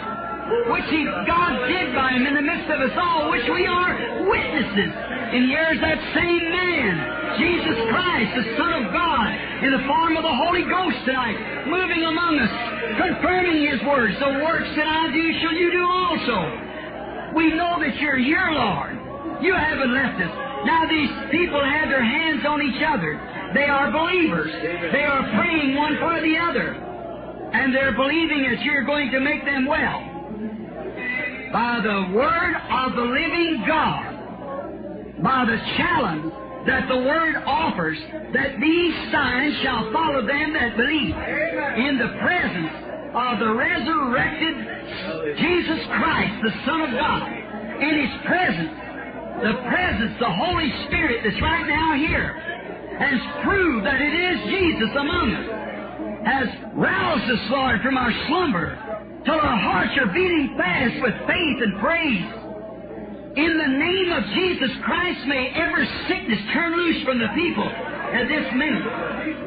[0.48, 4.24] which he, God did by him in the midst of us all, which we are
[4.24, 4.92] witnesses.
[5.28, 6.94] And here's that same man,
[7.36, 9.28] Jesus Christ, the Son of God,
[9.60, 12.52] in the form of the Holy Ghost tonight, moving among us,
[12.96, 14.16] confirming His words.
[14.16, 17.36] The works that I do shall you do also.
[17.36, 18.96] We know that you're here, Lord.
[19.44, 20.32] You haven't left us.
[20.64, 23.20] Now these people have their hands on each other.
[23.52, 24.50] They are believers.
[24.92, 26.72] They are praying one for the other.
[27.52, 30.07] And they're believing that you're going to make them well.
[31.52, 36.32] By the word of the living God, by the challenge
[36.66, 37.98] that the Word offers,
[38.34, 41.16] that these signs shall follow them that believe.
[41.80, 42.74] In the presence
[43.14, 44.56] of the resurrected
[45.38, 47.24] Jesus Christ, the Son of God.
[47.80, 48.74] In His presence,
[49.40, 52.36] the presence, the Holy Spirit that's right now here,
[53.00, 55.48] has proved that it is Jesus among us,
[56.26, 58.76] has roused us, Lord, from our slumber,
[59.28, 62.24] till our hearts are beating fast with faith and praise.
[63.36, 68.24] In the name of Jesus Christ, may every sickness turn loose from the people at
[68.24, 68.88] this minute.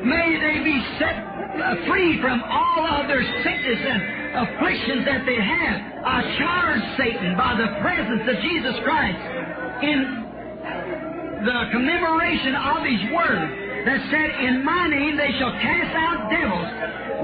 [0.05, 4.01] May they be set uh, free from all of their sickness and
[4.45, 5.77] afflictions that they have.
[6.05, 9.21] I charge Satan by the presence of Jesus Christ
[9.81, 9.97] in
[11.41, 13.49] the commemoration of His Word
[13.89, 16.69] that said, In my name they shall cast out devils.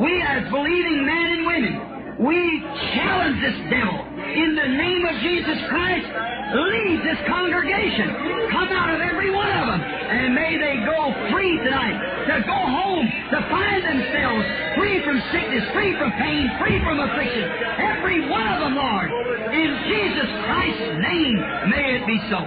[0.02, 2.62] We as believing men and women, we
[2.98, 6.08] challenge this devil in the name of Jesus Christ
[6.56, 8.50] leave this congregation.
[8.52, 9.82] Come out of every one of them.
[9.82, 14.46] And may they go free tonight to go home, to find themselves
[14.80, 17.46] free from sickness, free from pain, free from affliction.
[17.78, 19.10] Every one of them, Lord.
[19.54, 21.36] In Jesus Christ's name,
[21.70, 22.40] may it be so.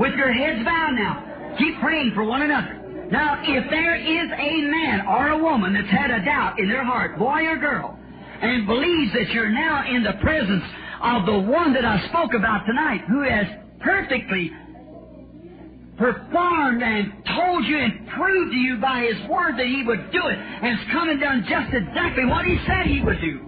[0.00, 2.85] With your heads bowed now, keep praying for one another.
[3.10, 6.84] Now, if there is a man or a woman that's had a doubt in their
[6.84, 7.98] heart, boy or girl,
[8.42, 10.64] and believes that you're now in the presence
[11.02, 13.46] of the one that I spoke about tonight, who has
[13.80, 14.50] perfectly
[15.96, 20.26] performed and told you and proved to you by his word that he would do
[20.26, 23.40] it, and has come and done just exactly what he said he would do.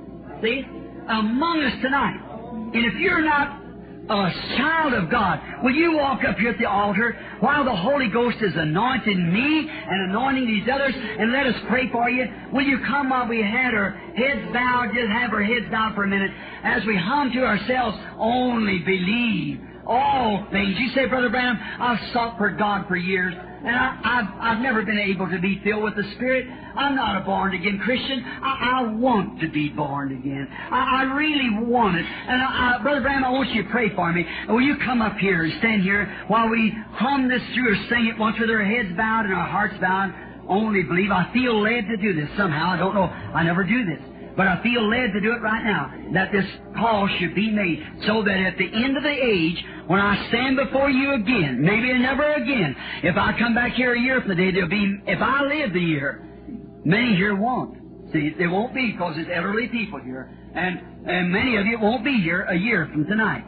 [0.43, 0.65] See?
[1.09, 2.21] Among us tonight.
[2.75, 3.58] And if you're not
[4.11, 8.09] a child of God, will you walk up here at the altar while the Holy
[8.09, 12.27] Ghost is anointing me and anointing these others and let us pray for you?
[12.53, 16.05] Will you come while we had our heads bowed, just have our heads bowed for
[16.05, 16.31] a minute.
[16.65, 19.61] As we hum to ourselves, only believe.
[19.87, 20.77] All things.
[20.79, 23.35] You say, Brother Branham, I've sought for God for years,
[23.65, 26.47] and I, have I've never been able to be filled with the Spirit.
[26.49, 28.25] I'm not a born again Christian.
[28.25, 30.49] I, I want to be born again.
[30.51, 32.05] I, I really want it.
[32.05, 34.25] And I, Brother Branham, I want you to pray for me.
[34.49, 38.07] Will you come up here and stand here while we hum this through or sing
[38.07, 40.15] it once with our heads bowed and our hearts bowed?
[40.49, 41.11] Only believe.
[41.11, 42.71] I feel led to do this somehow.
[42.71, 43.05] I don't know.
[43.05, 44.01] I never do this.
[44.39, 47.85] But I feel led to do it right now, that this call should be made
[48.07, 51.93] so that at the end of the age, when I stand before you again, maybe
[51.99, 55.43] never again, if I come back here a year from today, there'll be, if I
[55.43, 56.23] live the year,
[56.85, 57.79] many here won't.
[58.13, 60.31] See, there won't be because there's elderly people here.
[60.55, 63.45] And, and many of you won't be here a year from tonight.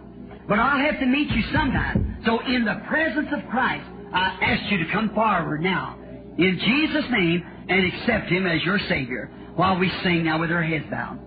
[0.49, 2.20] But I'll have to meet you sometime.
[2.26, 6.01] So in the presence of Christ, I ask you to come forward now.
[6.36, 10.62] In Jesus' name, and accept Him as your Savior while we sing now with our
[10.62, 11.18] heads bowed.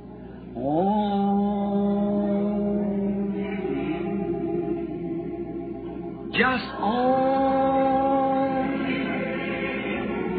[0.55, 1.13] Oh,
[6.33, 7.23] just oh.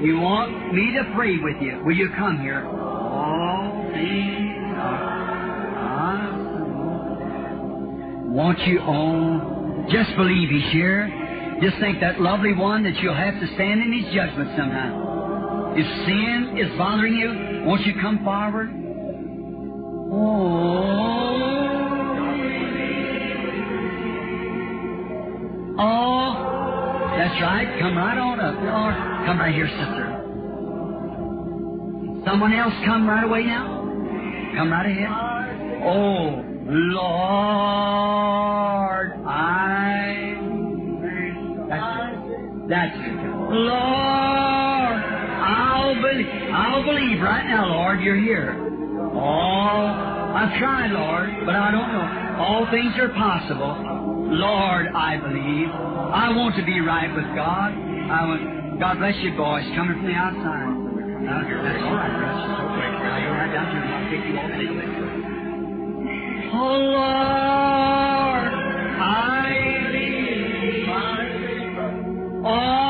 [0.05, 1.80] You want me to pray with you?
[1.82, 2.66] Will you come here?
[2.66, 5.14] All things are.
[8.35, 11.09] Want you all Just believe He's here.
[11.62, 15.24] Just think that lovely one that you'll have to stand in His judgment somehow.
[15.77, 18.70] If sin is bothering you, won't you come forward?
[20.12, 21.35] Oh.
[25.79, 26.55] Oh.
[27.16, 27.79] That's right.
[27.81, 28.55] Come right on up.
[28.55, 28.93] Or
[29.27, 30.20] come right here, sister.
[32.27, 33.83] Someone else come right away now?
[34.57, 35.11] Come right ahead.
[35.85, 37.14] Oh, Lord,
[39.27, 40.37] I.
[41.68, 42.68] That's it.
[42.68, 43.14] That's it.
[43.51, 44.24] Lord,
[46.05, 46.29] believe.
[46.53, 48.55] I'll believe right now, Lord, you're here.
[49.15, 52.07] Oh, I've tried, Lord, but I don't know.
[52.43, 53.77] All things are possible.
[54.35, 55.69] Lord, I believe.
[55.71, 57.73] I want to be right with God.
[57.73, 58.81] I want.
[58.81, 60.67] God bless you, boys, coming from the outside.
[61.25, 62.11] Uh, that's all right,
[64.53, 64.87] anyway.
[66.53, 68.53] Oh, Lord,
[69.01, 69.49] I
[69.93, 70.89] believe.
[72.45, 72.84] All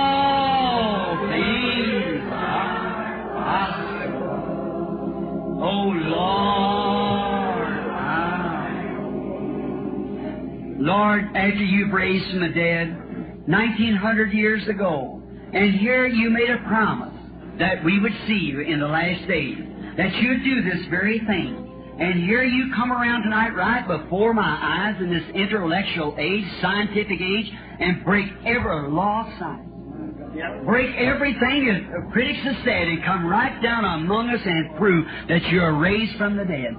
[10.95, 15.21] Lord, after you've raised from the dead 1900 years ago,
[15.53, 17.13] and here you made a promise
[17.59, 19.59] that we would see you in the last days,
[19.97, 21.97] that you'd do this very thing.
[21.99, 27.21] And here you come around tonight right before my eyes in this intellectual age, scientific
[27.21, 29.71] age, and break every law of science.
[30.65, 35.43] Break everything that critics have said and come right down among us and prove that
[35.51, 36.77] you are raised from the dead.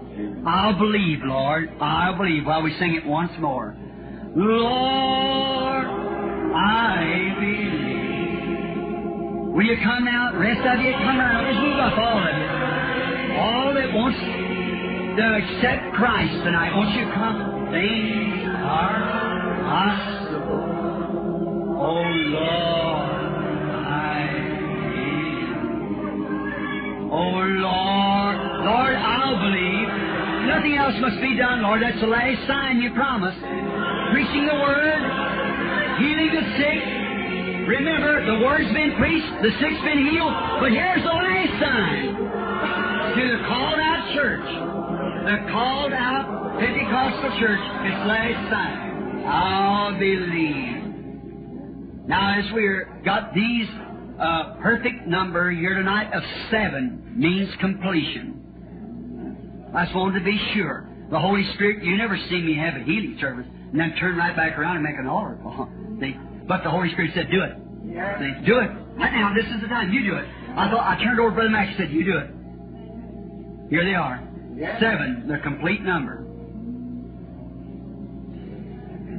[0.47, 1.69] I'll believe, Lord.
[1.81, 3.75] I'll believe while we sing it once more.
[4.35, 5.85] Lord,
[6.55, 8.75] I believe.
[9.55, 11.45] Will you come out, Rest of you, come around.
[11.45, 12.45] Let's move up, all of you.
[13.39, 17.71] All that wants to accept Christ tonight, won't you come?
[17.71, 18.99] Things are
[19.63, 20.67] possible.
[21.79, 22.03] Oh,
[22.35, 22.85] Lord.
[23.87, 25.55] I believe.
[27.07, 29.87] Oh Lord, Lord, I'll believe.
[30.51, 31.81] Nothing else must be done, Lord.
[31.81, 33.39] That's the last sign you promised.
[34.15, 34.95] Preaching the word,
[35.99, 36.79] healing the sick.
[37.67, 42.15] Remember, the word's been preached, the sick's been healed, but here's the last sign.
[43.11, 44.47] To the called out church,
[45.27, 49.25] the called out Pentecostal church, its last sign.
[49.27, 50.79] I'll believe.
[52.07, 53.67] Now, as we're got these
[54.17, 58.31] uh, perfect number here tonight of seven means completion.
[59.75, 60.87] I just wanted to be sure.
[61.11, 64.33] The Holy Spirit, you never see me have a healing service and then turn right
[64.33, 65.67] back around and make an altar call.
[65.99, 66.15] See?
[66.47, 67.51] But the Holy Spirit said, do it.
[68.23, 68.45] See?
[68.47, 68.71] Do it.
[68.95, 69.91] Right now, this is the time.
[69.91, 70.25] You do it.
[70.55, 72.31] I thought, I turned over to Brother Max and said, you do it.
[73.69, 74.23] Here they are.
[74.79, 76.23] Seven, the complete number.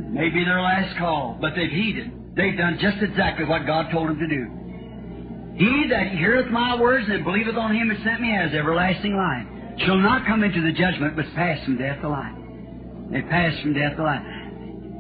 [0.09, 2.35] Maybe their last call, but they've heeded.
[2.35, 4.49] They've done just exactly what God told them to do.
[5.63, 9.85] He that heareth my words and believeth on him that sent me has everlasting life,
[9.85, 12.33] shall not come into the judgment, but pass from death to life.
[13.13, 14.23] They pass from death to life.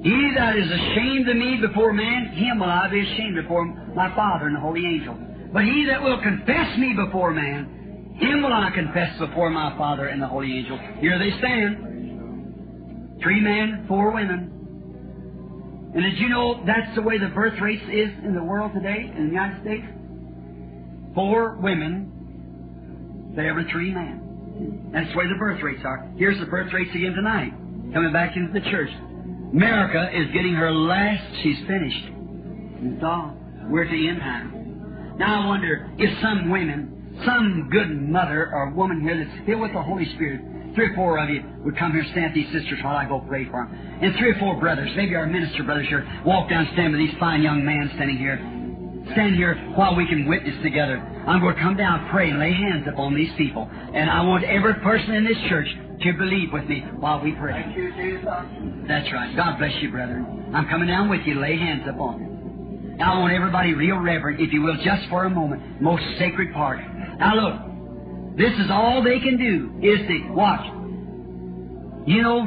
[0.03, 4.15] He that is ashamed of me before man, him will I be ashamed before my
[4.15, 5.17] Father and the holy angel.
[5.53, 10.07] But he that will confess me before man, him will I confess before my Father
[10.07, 10.79] and the holy angel.
[11.01, 13.17] Here they stand.
[13.23, 14.53] Three men, four women.
[15.95, 19.11] And did you know that's the way the birth rate is in the world today,
[19.17, 19.87] in the United States?
[21.15, 24.91] Four women for every three men.
[24.93, 26.07] That's the way the birth rates are.
[26.17, 27.53] Here's the birth rates again tonight,
[27.93, 28.91] coming back into the church.
[29.57, 32.05] America is getting her last, she's finished.
[32.83, 33.33] That's all.
[33.71, 35.17] We're at the end time.
[35.17, 39.73] Now I wonder if some women, some good mother or woman here that's filled with
[39.73, 42.53] the Holy Spirit, three or four of you would come here and stand with these
[42.53, 43.73] sisters while I go pray for them.
[44.03, 47.01] And three or four brothers, maybe our minister brothers here, walk down and stand with
[47.01, 48.37] these fine young men standing here.
[49.17, 51.01] Stand here while we can witness together.
[51.01, 53.71] I'm going to come down, pray, and lay hands upon these people.
[53.73, 55.69] And I want every person in this church
[56.03, 57.63] to believe with me while we pray.
[58.87, 59.35] That's right.
[59.37, 60.53] God bless you, brethren.
[60.55, 62.97] I'm coming down with you to lay hands upon them.
[62.97, 65.81] Now I want everybody real reverent, if you will, just for a moment.
[65.81, 66.81] Most sacred part.
[67.19, 70.67] Now look, this is all they can do, is to watch.
[72.07, 72.47] You know,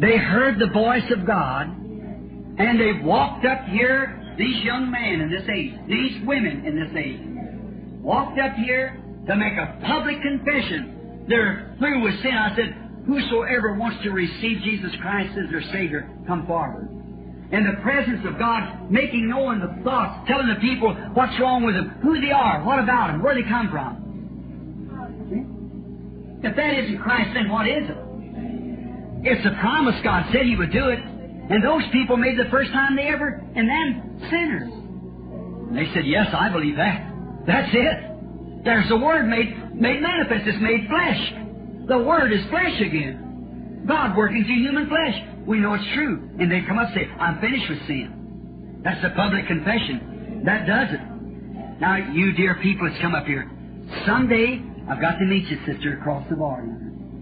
[0.00, 5.30] they heard the voice of God, and they walked up here, these young men in
[5.30, 7.20] this age, these women in this age,
[8.02, 10.98] walked up here to make a public confession.
[11.28, 12.32] They're through with sin.
[12.34, 12.74] I said,
[13.06, 16.88] Whosoever wants to receive Jesus Christ as their Savior, come forward.
[17.50, 21.74] In the presence of God, making known the thoughts, telling the people what's wrong with
[21.74, 23.98] them, who they are, what about them, where they come from.
[26.42, 27.96] If that isn't Christ, then what is it?
[29.24, 30.98] It's a promise God said He would do it.
[30.98, 34.72] And those people made the first time they ever, and then sinners.
[34.72, 37.12] And they said, Yes, I believe that.
[37.46, 38.11] That's it.
[38.64, 40.46] There's the Word made, made manifest.
[40.46, 41.88] It's made flesh.
[41.88, 43.84] The Word is flesh again.
[43.86, 45.14] God working through human flesh.
[45.46, 46.30] We know it's true.
[46.38, 48.80] And they come up and say, I'm finished with sin.
[48.84, 50.42] That's the public confession.
[50.44, 51.80] That does it.
[51.80, 53.50] Now, you dear people that's come up here,
[54.06, 56.64] someday I've got to meet you, sister, across the bar.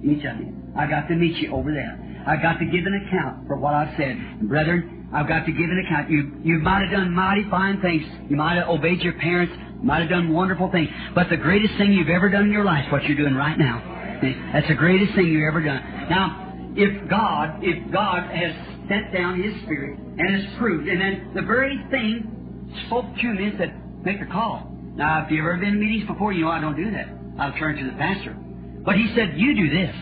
[0.03, 0.57] Each of you.
[0.77, 1.97] I got to meet you over there.
[2.27, 4.11] I've got to give an account for what I've said.
[4.11, 6.11] And brethren, I've got to give an account.
[6.11, 8.05] You, you might have done mighty fine things.
[8.29, 9.53] You might have obeyed your parents.
[9.83, 10.89] Might have done wonderful things.
[11.15, 13.59] But the greatest thing you've ever done in your life is what you're doing right
[13.59, 14.19] now.
[14.53, 15.83] That's the greatest thing you've ever done.
[16.11, 18.55] Now, if God, if God has
[18.89, 23.45] sent down His Spirit and has proved, and then the very thing spoke to me
[23.47, 24.71] and said, make a call.
[24.95, 27.09] Now, if you've ever been in meetings before, you know I don't do that.
[27.39, 28.37] I'll turn to the pastor.
[28.85, 29.95] But he said, you do this.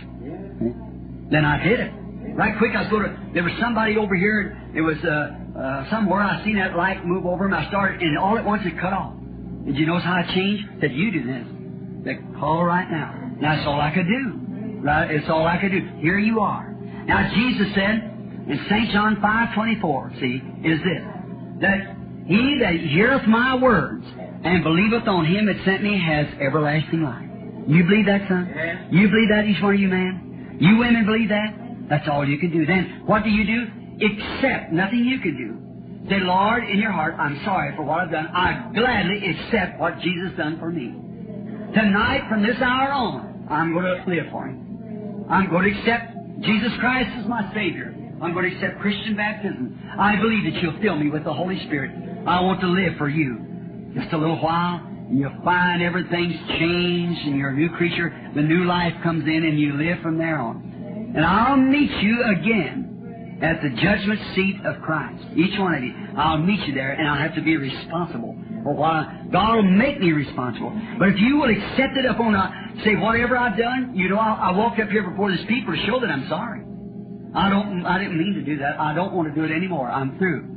[1.31, 1.93] Then I did it.
[2.35, 5.91] Right quick, I was going to, there was somebody over here, it was uh, uh,
[5.91, 8.79] somewhere, I seen that light move over him, I started, and all at once it
[8.81, 9.15] cut off.
[9.69, 10.65] Did you notice how it changed?
[10.81, 11.47] That you do this.
[12.07, 13.37] That call right now.
[13.39, 14.81] Now, that's all I could do.
[14.81, 15.11] Right?
[15.11, 15.87] It's all I could do.
[16.01, 16.73] Here you are.
[17.07, 18.01] Now, Jesus said
[18.49, 18.91] in St.
[18.93, 21.05] John 5.24, see, is this,
[21.61, 21.97] that
[22.27, 24.07] he that heareth my words
[24.43, 27.29] and believeth on him that sent me has everlasting life.
[27.69, 28.49] You believe that, son?
[28.91, 30.57] You believe that, each one of you, man?
[30.61, 31.89] You women believe that?
[31.91, 32.65] That's all you can do.
[32.65, 34.07] Then what do you do?
[34.07, 34.73] Accept.
[34.73, 35.68] Nothing you can do.
[36.09, 38.29] Say, Lord, in your heart, I'm sorry for what I've done.
[38.29, 40.89] I gladly accept what Jesus done for me.
[41.75, 45.27] Tonight, from this hour on, I'm going to live for Him.
[45.29, 47.95] I'm going to accept Jesus Christ as my Savior.
[48.23, 49.79] I'm going to accept Christian baptism.
[49.99, 51.93] I believe that you'll fill me with the Holy Spirit.
[52.27, 53.93] I want to live for you.
[53.95, 58.31] Just a little while, and you'll find everything's changed and you're a new creature.
[58.35, 61.13] The new life comes in and you live from there on.
[61.15, 62.98] And I'll meet you again
[63.43, 65.23] at the judgment seat of Christ.
[65.37, 65.95] Each one of you.
[66.17, 70.01] I'll meet you there and I'll have to be responsible for what God will make
[70.01, 70.73] me responsible.
[70.99, 74.51] But if you will accept it upon a, say, whatever I've done, you know, I,
[74.51, 76.63] I walked up here before this people to show that I'm sorry.
[77.35, 78.81] I don't, I didn't mean to do that.
[78.81, 79.89] I don't want to do it anymore.
[79.89, 80.57] I'm through.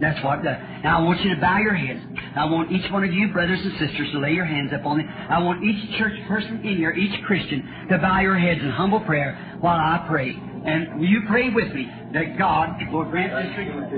[0.00, 0.42] That's what.
[0.42, 0.52] The,
[0.82, 2.00] now I want you to bow your heads.
[2.36, 4.98] I want each one of you, brothers and sisters, to lay your hands up on
[4.98, 5.04] me.
[5.04, 9.00] I want each church person in here, each Christian, to bow your heads in humble
[9.00, 10.30] prayer while I pray.
[10.30, 13.92] And will you pray with me that God will grant this request?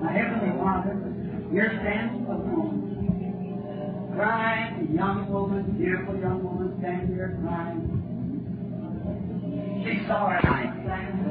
[0.00, 0.94] My Heavenly Father,
[1.50, 7.98] here stands a woman, crying, a young woman, beautiful young woman, standing here crying.
[9.84, 10.38] She's sorry.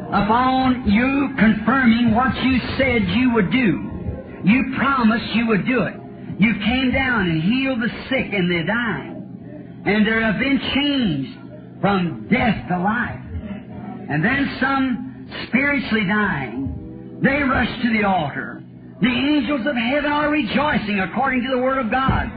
[0.08, 3.84] Upon you confirming what you said you would do,
[4.44, 5.94] you promised you would do it.
[6.40, 9.84] You came down and healed the sick and the dying.
[9.86, 11.38] And there have been changed
[11.82, 13.27] from death to life.
[14.10, 18.64] And then some spiritually dying, they rush to the altar.
[19.02, 22.32] The angels of heaven are rejoicing according to the Word of God.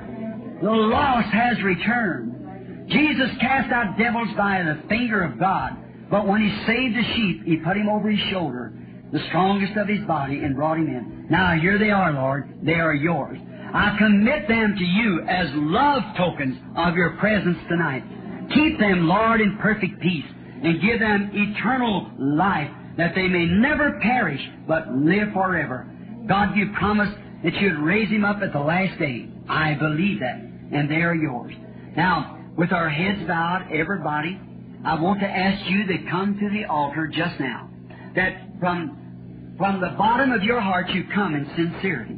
[0.62, 2.88] The lost has returned.
[2.90, 5.76] Jesus cast out devils by the finger of God.
[6.10, 8.72] But when he saved the sheep, he put him over his shoulder,
[9.12, 11.28] the strongest of his body, and brought him in.
[11.30, 12.58] Now here they are, Lord.
[12.62, 13.38] They are yours.
[13.72, 18.02] I commit them to you as love tokens of your presence tonight.
[18.52, 20.26] Keep them, Lord, in perfect peace,
[20.62, 25.86] and give them eternal life, that they may never perish, but live forever.
[26.28, 29.28] God, you promised that you'd raise him up at the last day.
[29.48, 31.54] I believe that, and they are yours.
[31.96, 34.38] Now, with our heads bowed, everybody,
[34.84, 37.70] I want to ask you to come to the altar just now.
[38.14, 42.16] That from, from the bottom of your heart you come in sincerity.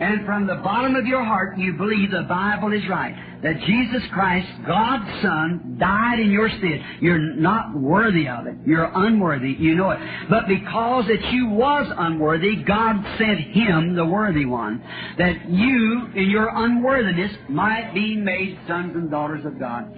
[0.00, 3.14] And from the bottom of your heart you believe the Bible is right.
[3.42, 6.84] That Jesus Christ, God's Son, died in your stead.
[7.00, 8.54] You're not worthy of it.
[8.64, 9.52] You're unworthy.
[9.58, 9.98] You know it.
[10.30, 14.82] But because that you was unworthy, God sent Him, the worthy one,
[15.18, 19.90] that you, in your unworthiness, might be made sons and daughters of God.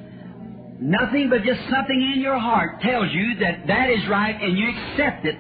[0.81, 4.69] Nothing but just something in your heart tells you that that is right and you
[4.69, 5.37] accept it.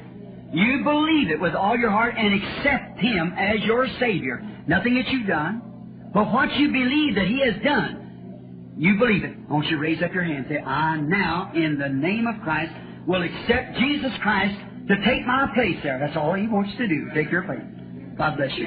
[0.52, 4.40] You believe it with all your heart and accept Him as your Savior.
[4.66, 9.36] Nothing that you've done, but what you believe that He has done, you believe it.
[9.48, 12.72] Won't you raise up your hand and say, I now, in the name of Christ,
[13.06, 14.54] will accept Jesus Christ
[14.88, 15.98] to take my place there.
[15.98, 17.10] That's all He wants to do.
[17.14, 17.62] Take your place.
[18.16, 18.66] God bless you.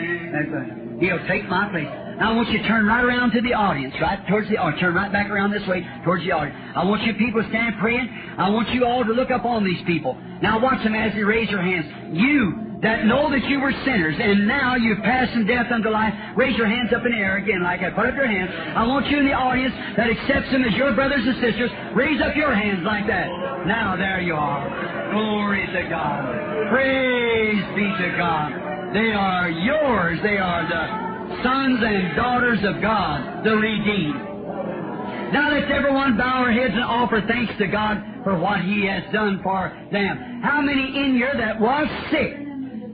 [0.99, 1.87] He'll take my place.
[2.17, 4.79] Now I want you to turn right around to the audience, right towards the audience.
[4.79, 6.57] Turn right back around this way towards the audience.
[6.75, 8.07] I want you people to stand praying.
[8.37, 10.15] I want you all to look up on these people.
[10.41, 11.85] Now watch them as they raise your hands.
[12.15, 16.13] You that know that you were sinners and now you've passed from death unto life,
[16.37, 18.53] raise your hands up in the air again like I put up your hands.
[18.53, 21.73] I want you in the audience that accepts them as your brothers and sisters.
[21.97, 23.25] Raise up your hands like that.
[23.65, 24.69] Now there you are.
[25.09, 26.69] Glory to God.
[26.69, 28.53] Praise be to God.
[28.93, 30.19] They are yours.
[30.21, 35.33] They are the sons and daughters of God, the redeemed.
[35.33, 39.03] Now let's everyone bow our heads and offer thanks to God for what He has
[39.11, 40.41] done for them.
[40.43, 42.44] How many in here that was sick,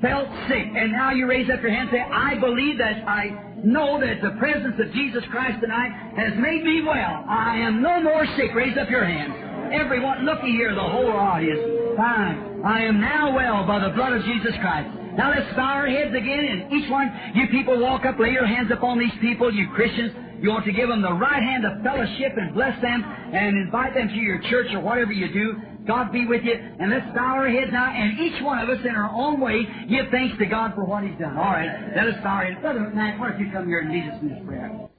[0.01, 3.53] felt sick, and now you raise up your hand and say, I believe that I
[3.63, 7.23] know that the presence of Jesus Christ tonight has made me well.
[7.29, 8.53] I am no more sick.
[8.55, 9.33] Raise up your hands.
[9.71, 11.95] Everyone, looky here, the whole audience.
[11.95, 12.63] Fine.
[12.65, 14.89] I am now well by the blood of Jesus Christ.
[15.15, 18.47] Now let's bow our heads again, and each one, you people walk up, lay your
[18.47, 20.13] hands upon these people, you Christians.
[20.41, 23.93] You want to give them the right hand of fellowship and bless them and invite
[23.93, 25.61] them to your church or whatever you do.
[25.87, 26.53] God be with you.
[26.53, 29.63] And let's bow our heads now, and each one of us in our own way
[29.89, 31.37] give thanks to God for what He's done.
[31.37, 32.61] All right, let us bow our heads.
[32.61, 34.90] Brother Matt, why don't you come here and lead us in this prayer?